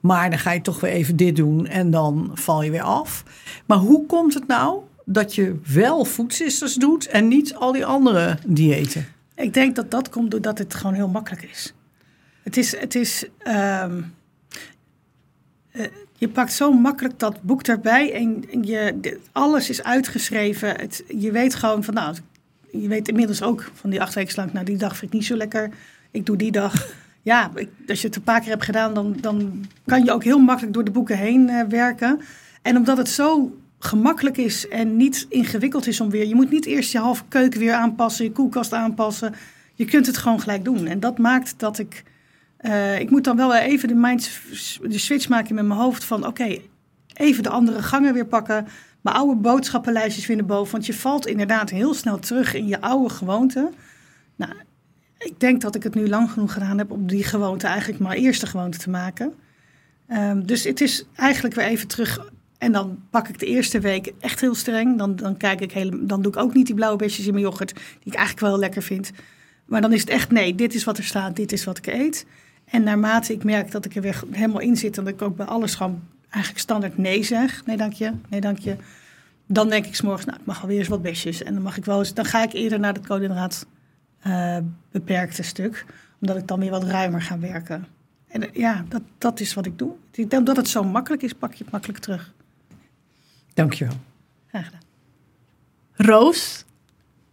Maar 0.00 0.30
dan 0.30 0.38
ga 0.38 0.52
je 0.52 0.60
toch 0.60 0.80
weer 0.80 0.90
even 0.90 1.16
dit 1.16 1.36
doen 1.36 1.66
en 1.66 1.90
dan 1.90 2.30
val 2.34 2.62
je 2.62 2.70
weer 2.70 2.82
af. 2.82 3.24
Maar 3.66 3.78
hoe 3.78 4.06
komt 4.06 4.34
het 4.34 4.46
nou 4.46 4.80
dat 5.04 5.34
je 5.34 5.56
wel 5.66 6.04
Food 6.04 6.32
Sisters 6.34 6.74
doet 6.74 7.06
en 7.06 7.28
niet 7.28 7.54
al 7.54 7.72
die 7.72 7.86
andere 7.86 8.38
diëten? 8.46 9.06
Ik 9.34 9.54
denk 9.54 9.76
dat 9.76 9.90
dat 9.90 10.08
komt 10.08 10.30
doordat 10.30 10.58
het 10.58 10.74
gewoon 10.74 10.94
heel 10.94 11.08
makkelijk 11.08 11.42
is. 11.42 11.74
Het 12.42 12.56
is, 12.56 12.80
het 12.80 12.94
is 12.94 13.24
ehm, 13.38 14.00
eh, 15.70 15.86
je 16.14 16.28
pakt 16.28 16.52
zo 16.52 16.72
makkelijk 16.72 17.18
dat 17.18 17.42
boek 17.42 17.62
erbij 17.62 18.12
en 18.12 18.44
je, 18.62 19.18
alles 19.32 19.70
is 19.70 19.82
uitgeschreven. 19.82 20.68
Het, 20.76 21.04
je 21.18 21.32
weet 21.32 21.54
gewoon 21.54 21.84
van, 21.84 21.94
nou, 21.94 22.16
je 22.72 22.88
weet 22.88 23.08
inmiddels 23.08 23.42
ook 23.42 23.70
van 23.74 23.90
die 23.90 24.00
acht 24.00 24.14
weken 24.14 24.32
slank, 24.32 24.52
nou, 24.52 24.64
die 24.64 24.76
dag 24.76 24.96
vind 24.96 25.12
ik 25.12 25.18
niet 25.18 25.26
zo 25.26 25.36
lekker. 25.36 25.70
Ik 26.10 26.26
doe 26.26 26.36
die 26.36 26.52
dag. 26.52 26.86
Ja, 27.22 27.50
als 27.88 28.00
je 28.00 28.06
het 28.06 28.16
een 28.16 28.22
paar 28.22 28.40
keer 28.40 28.50
hebt 28.50 28.64
gedaan, 28.64 28.94
dan, 28.94 29.16
dan 29.20 29.64
kan 29.86 30.04
je 30.04 30.12
ook 30.12 30.24
heel 30.24 30.38
makkelijk 30.38 30.74
door 30.74 30.84
de 30.84 30.90
boeken 30.90 31.18
heen 31.18 31.48
eh, 31.48 31.64
werken. 31.68 32.20
En 32.62 32.76
omdat 32.76 32.96
het 32.96 33.08
zo 33.08 33.56
gemakkelijk 33.78 34.36
is 34.36 34.68
en 34.68 34.96
niet 34.96 35.26
ingewikkeld 35.28 35.86
is 35.86 36.00
om 36.00 36.10
weer... 36.10 36.26
Je 36.26 36.34
moet 36.34 36.50
niet 36.50 36.66
eerst 36.66 36.92
je 36.92 36.98
halve 36.98 37.22
keuken 37.28 37.60
weer 37.60 37.72
aanpassen, 37.72 38.24
je 38.24 38.32
koelkast 38.32 38.72
aanpassen. 38.72 39.34
Je 39.74 39.84
kunt 39.84 40.06
het 40.06 40.16
gewoon 40.16 40.40
gelijk 40.40 40.64
doen. 40.64 40.86
En 40.86 41.00
dat 41.00 41.18
maakt 41.18 41.54
dat 41.56 41.78
ik... 41.78 42.02
eh, 42.56 43.00
ik 43.00 43.10
moet 43.10 43.24
dan 43.24 43.36
wel 43.36 43.54
even 43.54 43.88
de, 43.88 43.94
mind, 43.94 44.30
de 44.82 44.98
switch 44.98 45.28
maken 45.28 45.54
met 45.54 45.66
mijn 45.66 45.80
hoofd 45.80 46.04
van... 46.04 46.26
Oké, 46.26 46.58
even 47.14 47.42
de 47.42 47.48
andere 47.48 47.82
gangen 47.82 48.14
weer 48.14 48.26
pakken. 48.26 48.66
Mijn 49.00 49.16
oude 49.16 49.40
boodschappenlijstjes 49.40 50.26
naar 50.26 50.44
boven. 50.44 50.72
Want 50.72 50.86
je 50.86 50.94
valt 50.94 51.26
inderdaad 51.26 51.70
heel 51.70 51.94
snel 51.94 52.18
terug 52.18 52.54
in 52.54 52.66
je 52.66 52.80
oude 52.80 53.08
gewoonte. 53.14 53.70
Nou, 54.36 54.52
ik 55.18 55.40
denk 55.40 55.60
dat 55.60 55.74
ik 55.74 55.82
het 55.82 55.94
nu 55.94 56.08
lang 56.08 56.30
genoeg 56.30 56.52
gedaan 56.52 56.78
heb 56.78 56.90
om 56.90 57.06
die 57.06 57.24
gewoonte 57.24 57.66
eigenlijk 57.66 58.00
maar 58.00 58.16
eerste 58.16 58.46
gewoonte 58.46 58.78
te 58.78 58.90
maken. 58.90 59.34
Ehm, 60.06 60.42
dus 60.42 60.64
het 60.64 60.80
is 60.80 61.04
eigenlijk 61.14 61.54
weer 61.54 61.64
even 61.64 61.88
terug. 61.88 62.30
En 62.58 62.72
dan 62.72 63.02
pak 63.10 63.28
ik 63.28 63.38
de 63.38 63.46
eerste 63.46 63.80
week 63.80 64.12
echt 64.20 64.40
heel 64.40 64.54
streng. 64.54 64.98
Dan, 64.98 65.16
dan, 65.16 65.36
kijk 65.36 65.60
ik 65.60 65.72
hele, 65.72 66.06
dan 66.06 66.22
doe 66.22 66.32
ik 66.32 66.38
ook 66.38 66.54
niet 66.54 66.66
die 66.66 66.74
blauwe 66.74 66.98
besjes 66.98 67.26
in 67.26 67.32
mijn 67.32 67.44
yoghurt, 67.44 67.74
die 67.74 68.12
ik 68.12 68.14
eigenlijk 68.14 68.46
wel 68.46 68.58
lekker 68.58 68.82
vind. 68.82 69.10
Maar 69.64 69.80
dan 69.80 69.92
is 69.92 70.00
het 70.00 70.10
echt 70.10 70.30
nee, 70.30 70.54
dit 70.54 70.74
is 70.74 70.84
wat 70.84 70.98
er 70.98 71.04
staat, 71.04 71.36
dit 71.36 71.52
is 71.52 71.64
wat 71.64 71.78
ik 71.78 71.86
eet. 71.86 72.26
En 72.64 72.82
naarmate 72.82 73.32
ik 73.32 73.44
merk 73.44 73.70
dat 73.70 73.84
ik 73.84 73.94
er 73.94 74.02
weer 74.02 74.22
helemaal 74.30 74.60
in 74.60 74.76
zit 74.76 74.98
en 74.98 75.04
dat 75.04 75.12
ik 75.12 75.22
ook 75.22 75.36
bij 75.36 75.46
alles 75.46 75.74
gewoon 75.74 76.02
eigenlijk 76.30 76.62
standaard 76.62 76.98
nee 76.98 77.22
zeg. 77.22 77.66
Nee, 77.66 77.76
dank 77.76 77.92
je. 77.92 78.12
Nee, 78.28 78.40
dank 78.40 78.58
je. 78.58 78.76
Dan 79.46 79.68
denk 79.68 79.86
ik 79.86 79.94
's 79.94 80.02
morgens, 80.02 80.24
nou, 80.26 80.38
ik 80.38 80.46
mag 80.46 80.60
alweer 80.60 80.78
eens 80.78 80.88
wat 80.88 81.02
besjes. 81.02 81.42
En 81.42 81.54
dan 81.54 81.62
mag 81.62 81.76
ik 81.76 81.84
wel 81.84 81.98
eens, 81.98 82.14
dan 82.14 82.24
ga 82.24 82.42
ik 82.42 82.52
eerder 82.52 82.80
naar 82.80 82.92
het 82.92 83.06
koolhydraat 83.06 83.66
eh, 84.20 84.56
beperkte 84.90 85.42
stuk. 85.42 85.84
Omdat 86.20 86.36
ik 86.36 86.46
dan 86.46 86.60
weer 86.60 86.70
wat 86.70 86.84
ruimer 86.84 87.22
ga 87.22 87.38
werken. 87.38 87.86
En 88.28 88.42
eh, 88.42 88.54
ja, 88.54 88.84
dat, 88.88 89.02
dat 89.18 89.40
is 89.40 89.54
wat 89.54 89.66
ik 89.66 89.78
doe. 89.78 89.92
Ik 90.12 90.30
denk 90.30 90.46
dat 90.46 90.56
het 90.56 90.68
zo 90.68 90.84
makkelijk 90.84 91.22
is, 91.22 91.32
pak 91.32 91.54
je 91.54 91.62
het 91.62 91.72
makkelijk 91.72 91.98
terug. 91.98 92.32
Dankjewel. 93.54 93.94
Graag 94.46 94.64
gedaan. 94.64 94.80
Roos, 95.92 96.64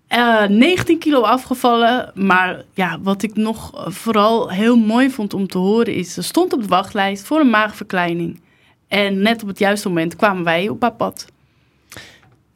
eh, 0.08 0.48
19 0.48 1.00
kilo 1.00 1.22
afgevallen. 1.22 2.12
Maar 2.14 2.64
ja, 2.74 3.00
wat 3.02 3.24
ik 3.24 3.36
nog 3.36 3.86
vooral 3.94 4.50
heel 4.50 4.76
mooi 4.76 5.10
vond 5.10 5.34
om 5.34 5.48
te 5.48 5.58
horen 5.58 5.94
is... 5.94 6.14
ze 6.14 6.22
stond 6.22 6.54
op 6.54 6.62
de 6.62 6.68
wachtlijst 6.68 7.24
voor 7.24 7.40
een 7.40 7.50
maagverkleining. 7.50 8.42
En 8.96 9.22
net 9.22 9.42
op 9.42 9.48
het 9.48 9.60
juiste 9.60 9.88
moment 9.88 10.16
kwamen 10.16 10.44
wij 10.44 10.70
op 10.70 10.82
haar 10.82 10.94
pad. 10.94 11.26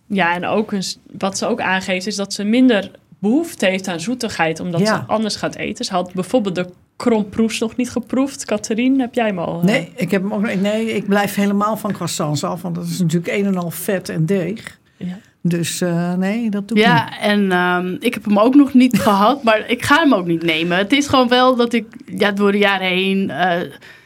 Ja, 0.08 0.36
en 0.36 0.46
ook 0.46 0.72
een, 0.72 0.84
wat 1.18 1.38
ze 1.38 1.46
ook 1.48 1.62
aangeeft 1.62 2.08
is 2.08 2.16
dat 2.16 2.34
ze 2.34 2.44
minder 2.44 2.92
behoefte 3.20 3.66
heeft 3.66 3.88
aan 3.88 4.00
zoetigheid, 4.00 4.60
omdat 4.60 4.80
Ja. 4.82 4.86
ze 4.96 5.02
anders 5.08 5.36
gaat 5.36 5.56
eten. 5.56 5.86
Ze 5.86 5.92
had 5.94 6.14
bijvoorbeeld 6.14 6.56
de 6.56 6.68
kromproes 6.96 7.60
nog 7.60 7.76
niet 7.76 7.90
geproefd. 7.92 8.46
Catherine, 8.46 9.00
heb 9.02 9.14
jij 9.14 9.26
hem 9.26 9.40
al? 9.40 9.60
eh? 9.60 9.66
Nee, 9.66 9.92
ik 9.96 10.12
heb 10.12 10.22
hem 10.22 10.34
ook, 10.34 10.42
nog- 10.42 10.56
nee, 10.56 10.94
ik 10.96 11.06
blijf 11.08 11.36
helemaal 11.36 11.78
van 11.78 11.92
croissants 11.92 12.44
af, 12.44 12.62
want 12.62 12.76
dat 12.76 12.86
is 12.86 13.00
natuurlijk 13.00 13.34
een 13.34 13.46
en 13.46 13.58
al 13.58 13.72
vet 13.72 14.10
en 14.10 14.26
deeg. 14.26 14.80
Ja. 14.98 15.18
Dus 15.42 15.82
eh, 15.82 16.14
nee, 16.14 16.50
dat 16.50 16.68
doe 16.68 16.78
ik 16.78 16.84
niet. 16.86 16.94
Ja, 16.94 17.20
en 17.20 17.52
ehm, 17.52 17.96
ik 18.00 18.14
heb 18.14 18.26
hem 18.26 18.40
ook 18.40 18.56
nog 18.56 18.74
niet 18.74 19.00
gehad, 19.10 19.44
maar 19.44 19.70
ik 19.70 19.84
ga 19.84 19.96
hem 20.00 20.14
ook 20.14 20.26
niet 20.26 20.44
nemen. 20.44 20.78
Het 20.78 20.92
is 20.92 21.08
gewoon 21.08 21.28
wel 21.28 21.56
dat 21.56 21.74
ik 21.74 21.86
ja, 22.06 22.32
door 22.32 22.52
de 22.52 22.58
jaren 22.58 22.88
heen 22.88 23.30
eh, 23.30 23.60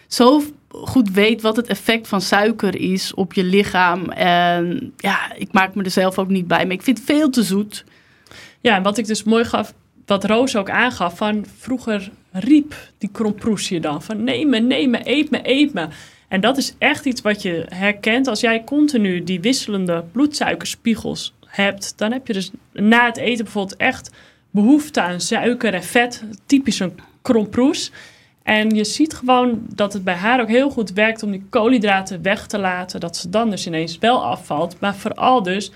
zo 0.07 0.41
goed 0.73 1.09
weet 1.09 1.41
wat 1.41 1.55
het 1.55 1.67
effect 1.67 2.07
van 2.07 2.21
suiker 2.21 2.75
is 2.75 3.13
op 3.13 3.33
je 3.33 3.43
lichaam. 3.43 4.09
En 4.09 4.93
ja, 4.97 5.33
ik 5.35 5.51
maak 5.51 5.75
me 5.75 5.83
er 5.83 5.91
zelf 5.91 6.19
ook 6.19 6.29
niet 6.29 6.47
bij, 6.47 6.65
maar 6.65 6.75
ik 6.75 6.81
vind 6.81 6.97
het 6.97 7.07
veel 7.07 7.29
te 7.29 7.43
zoet. 7.43 7.83
Ja, 8.61 8.75
en 8.75 8.83
wat 8.83 8.97
ik 8.97 9.05
dus 9.05 9.23
mooi 9.23 9.45
gaf, 9.45 9.73
wat 10.05 10.25
Roos 10.25 10.55
ook 10.55 10.69
aangaf, 10.69 11.17
van 11.17 11.45
vroeger 11.57 12.11
riep 12.31 12.75
die 12.97 13.09
kromproes 13.11 13.69
je 13.69 13.79
dan 13.79 14.01
van 14.01 14.23
neem 14.23 14.49
me, 14.49 14.59
neem 14.59 14.89
me, 14.89 14.99
eet 15.03 15.29
me, 15.29 15.39
eet 15.43 15.73
me. 15.73 15.87
En 16.27 16.41
dat 16.41 16.57
is 16.57 16.75
echt 16.77 17.05
iets 17.05 17.21
wat 17.21 17.41
je 17.41 17.65
herkent 17.69 18.27
als 18.27 18.39
jij 18.39 18.63
continu 18.63 19.23
die 19.23 19.41
wisselende 19.41 20.03
bloedsuikerspiegels 20.11 21.33
hebt. 21.45 21.93
Dan 21.97 22.11
heb 22.11 22.27
je 22.27 22.33
dus 22.33 22.51
na 22.71 23.05
het 23.05 23.17
eten 23.17 23.43
bijvoorbeeld 23.43 23.79
echt 23.79 24.11
behoefte 24.51 25.01
aan 25.01 25.21
suiker 25.21 25.73
en 25.73 25.83
vet, 25.83 26.23
typisch 26.45 26.79
een 26.79 26.99
kromproes. 27.21 27.91
En 28.43 28.69
je 28.69 28.83
ziet 28.83 29.13
gewoon 29.13 29.65
dat 29.75 29.93
het 29.93 30.03
bij 30.03 30.15
haar 30.15 30.41
ook 30.41 30.47
heel 30.47 30.69
goed 30.69 30.91
werkt 30.91 31.23
om 31.23 31.31
die 31.31 31.45
koolhydraten 31.49 32.21
weg 32.21 32.47
te 32.47 32.59
laten. 32.59 32.99
Dat 32.99 33.17
ze 33.17 33.29
dan 33.29 33.49
dus 33.49 33.67
ineens 33.67 33.97
wel 33.97 34.23
afvalt. 34.25 34.79
Maar 34.79 34.95
vooral 34.95 35.43
dus 35.43 35.71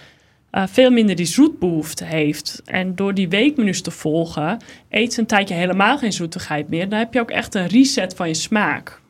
eh, 0.50 0.64
veel 0.68 0.92
minder 0.92 1.16
die 1.16 1.26
zoetbehoefte 1.26 2.04
heeft. 2.04 2.62
En 2.66 2.96
door 2.96 3.14
die 3.14 3.30
weekmenus 3.30 3.82
te 3.82 3.92
volgen, 3.92 4.58
eet 4.90 5.14
ze 5.14 5.20
een 5.20 5.26
tijdje 5.26 5.56
helemaal 5.56 5.98
geen 5.98 6.14
zoetigheid 6.14 6.70
meer. 6.70 6.90
Dan 6.90 7.00
heb 7.00 7.14
je 7.14 7.20
ook 7.20 7.32
echt 7.32 7.56
een 7.56 7.68
reset 7.68 8.16
van 8.16 8.28
je 8.28 8.34
smaak. 8.34 9.02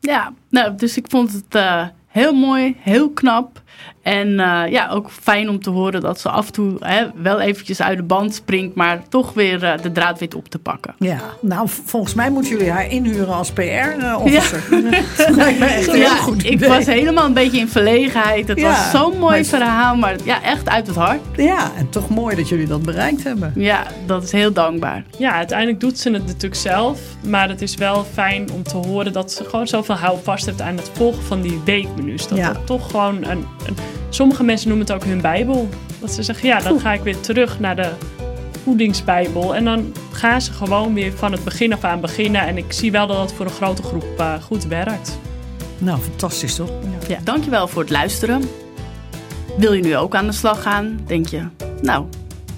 Ja, 0.00 0.32
nou, 0.50 0.76
dus 0.76 0.96
ik 0.96 1.06
vond 1.08 1.32
het 1.32 1.54
eh, 1.54 1.86
heel 2.06 2.34
mooi, 2.34 2.76
heel 2.78 3.10
knap. 3.10 3.62
En 4.02 4.40
eh, 4.40 4.70
ja, 4.70 4.88
ook 4.88 5.10
fijn 5.10 5.48
om 5.48 5.60
te 5.62 5.70
horen 5.70 6.00
dat 6.00 6.20
ze 6.20 6.28
af 6.28 6.46
en 6.46 6.52
toe 6.52 6.76
hè, 6.80 7.04
wel 7.14 7.40
eventjes 7.40 7.82
uit 7.82 7.96
de 7.96 8.02
band 8.02 8.34
springt, 8.34 8.74
maar 8.74 9.02
toch 9.08 9.32
weer 9.32 9.64
eh, 9.64 9.82
de 9.82 9.92
draad 9.92 10.18
weet 10.18 10.34
op 10.34 10.48
te 10.48 10.58
pakken. 10.58 10.94
Ja, 10.98 11.20
nou, 11.40 11.68
volgens 11.84 12.14
mij 12.14 12.30
moeten 12.30 12.50
jullie 12.52 12.70
haar 12.70 12.90
inhuren 12.90 13.34
als 13.34 13.50
PR-officer. 13.52 14.62
Dat 15.16 15.36
lijkt 15.36 15.58
me 15.58 15.64
echt 15.66 15.86
een 15.88 15.94
heel 15.94 16.02
Ja, 16.02 16.14
goed 16.16 16.44
ik 16.44 16.64
was 16.64 16.86
helemaal 16.86 17.24
een 17.24 17.32
beetje 17.32 17.58
in 17.58 17.68
verlegenheid. 17.68 18.48
Het 18.48 18.58
Ja, 18.60 18.68
was 18.68 18.90
zo'n 18.90 19.18
mooi 19.18 19.34
maar- 19.34 19.44
verhaal, 19.44 19.96
maar 19.96 20.16
ja, 20.24 20.42
echt 20.42 20.68
uit 20.68 20.86
het 20.86 20.96
hart. 20.96 21.20
Ja, 21.36 21.70
en 21.76 21.90
toch 21.90 22.08
mooi 22.08 22.36
dat 22.36 22.48
jullie 22.48 22.66
dat 22.66 22.82
bereikt 22.82 23.24
hebben. 23.24 23.52
Ja, 23.56 23.82
dat 24.06 24.22
is 24.22 24.32
heel 24.32 24.52
dankbaar. 24.52 25.04
Ja, 25.18 25.32
uiteindelijk 25.32 25.80
doet 25.80 25.98
ze 25.98 26.10
het 26.10 26.26
natuurlijk 26.26 26.60
zelf. 26.60 27.00
Maar 27.26 27.48
het 27.48 27.62
is 27.62 27.74
wel 27.74 28.04
fijn 28.12 28.50
om 28.52 28.62
te 28.62 28.76
horen 28.76 29.12
dat 29.12 29.32
ze 29.32 29.44
gewoon 29.44 29.66
zoveel 29.66 29.94
houvast 29.94 30.46
heeft 30.46 30.60
aan 30.60 30.76
het 30.76 30.90
volgen 30.92 31.22
van 31.22 31.40
die 31.40 31.60
weekmenus. 31.64 32.28
Dat 32.28 32.38
Ja. 32.38 32.52
dat 32.52 32.66
toch 32.66 32.90
gewoon 32.90 33.24
een... 33.24 33.46
Sommige 34.08 34.44
mensen 34.44 34.68
noemen 34.68 34.86
het 34.86 34.94
ook 34.96 35.04
hun 35.04 35.20
bijbel. 35.20 35.68
Dat 36.00 36.12
ze 36.12 36.22
zeggen, 36.22 36.48
ja, 36.48 36.60
dan 36.60 36.80
ga 36.80 36.92
ik 36.92 37.02
weer 37.02 37.20
terug 37.20 37.60
naar 37.60 37.76
de 37.76 37.90
voedingsbijbel. 38.64 39.54
En 39.54 39.64
dan 39.64 39.94
gaan 40.12 40.40
ze 40.40 40.52
gewoon 40.52 40.94
weer 40.94 41.12
van 41.12 41.32
het 41.32 41.44
begin 41.44 41.72
af 41.72 41.84
aan 41.84 42.00
beginnen. 42.00 42.40
En 42.40 42.56
ik 42.56 42.72
zie 42.72 42.92
wel 42.92 43.06
dat 43.06 43.16
dat 43.16 43.32
voor 43.32 43.46
een 43.46 43.52
grote 43.52 43.82
groep 43.82 44.18
eh, 44.18 44.42
goed 44.42 44.64
werkt. 44.64 45.18
Nou, 45.78 46.00
fantastisch 46.00 46.54
toch? 46.54 46.70
Ja, 47.08 47.18
dankjewel 47.24 47.68
voor 47.68 47.82
het 47.82 47.90
luisteren. 47.90 48.42
Wil 49.58 49.72
je 49.72 49.82
nu 49.82 49.96
ook 49.96 50.14
aan 50.14 50.26
de 50.26 50.32
slag 50.32 50.62
gaan? 50.62 51.00
Denk 51.06 51.28
je, 51.28 51.42
nou, 51.82 52.04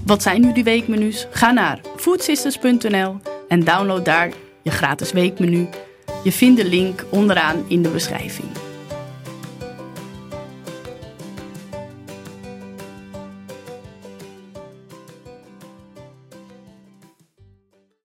wat 0.04 0.22
zijn 0.22 0.40
nu 0.40 0.52
die 0.52 0.64
weekmenu's? 0.64 1.26
Ga 1.30 1.50
naar 1.50 1.80
foodsisters.nl 1.96 3.16
en 3.48 3.64
download 3.64 4.04
daar 4.04 4.30
je 4.62 4.70
gratis 4.70 5.12
weekmenu. 5.12 5.68
Je 6.24 6.32
vindt 6.32 6.62
de 6.62 6.68
link 6.68 7.04
onderaan 7.10 7.64
in 7.68 7.82
de 7.82 7.88
beschrijving. 7.88 8.48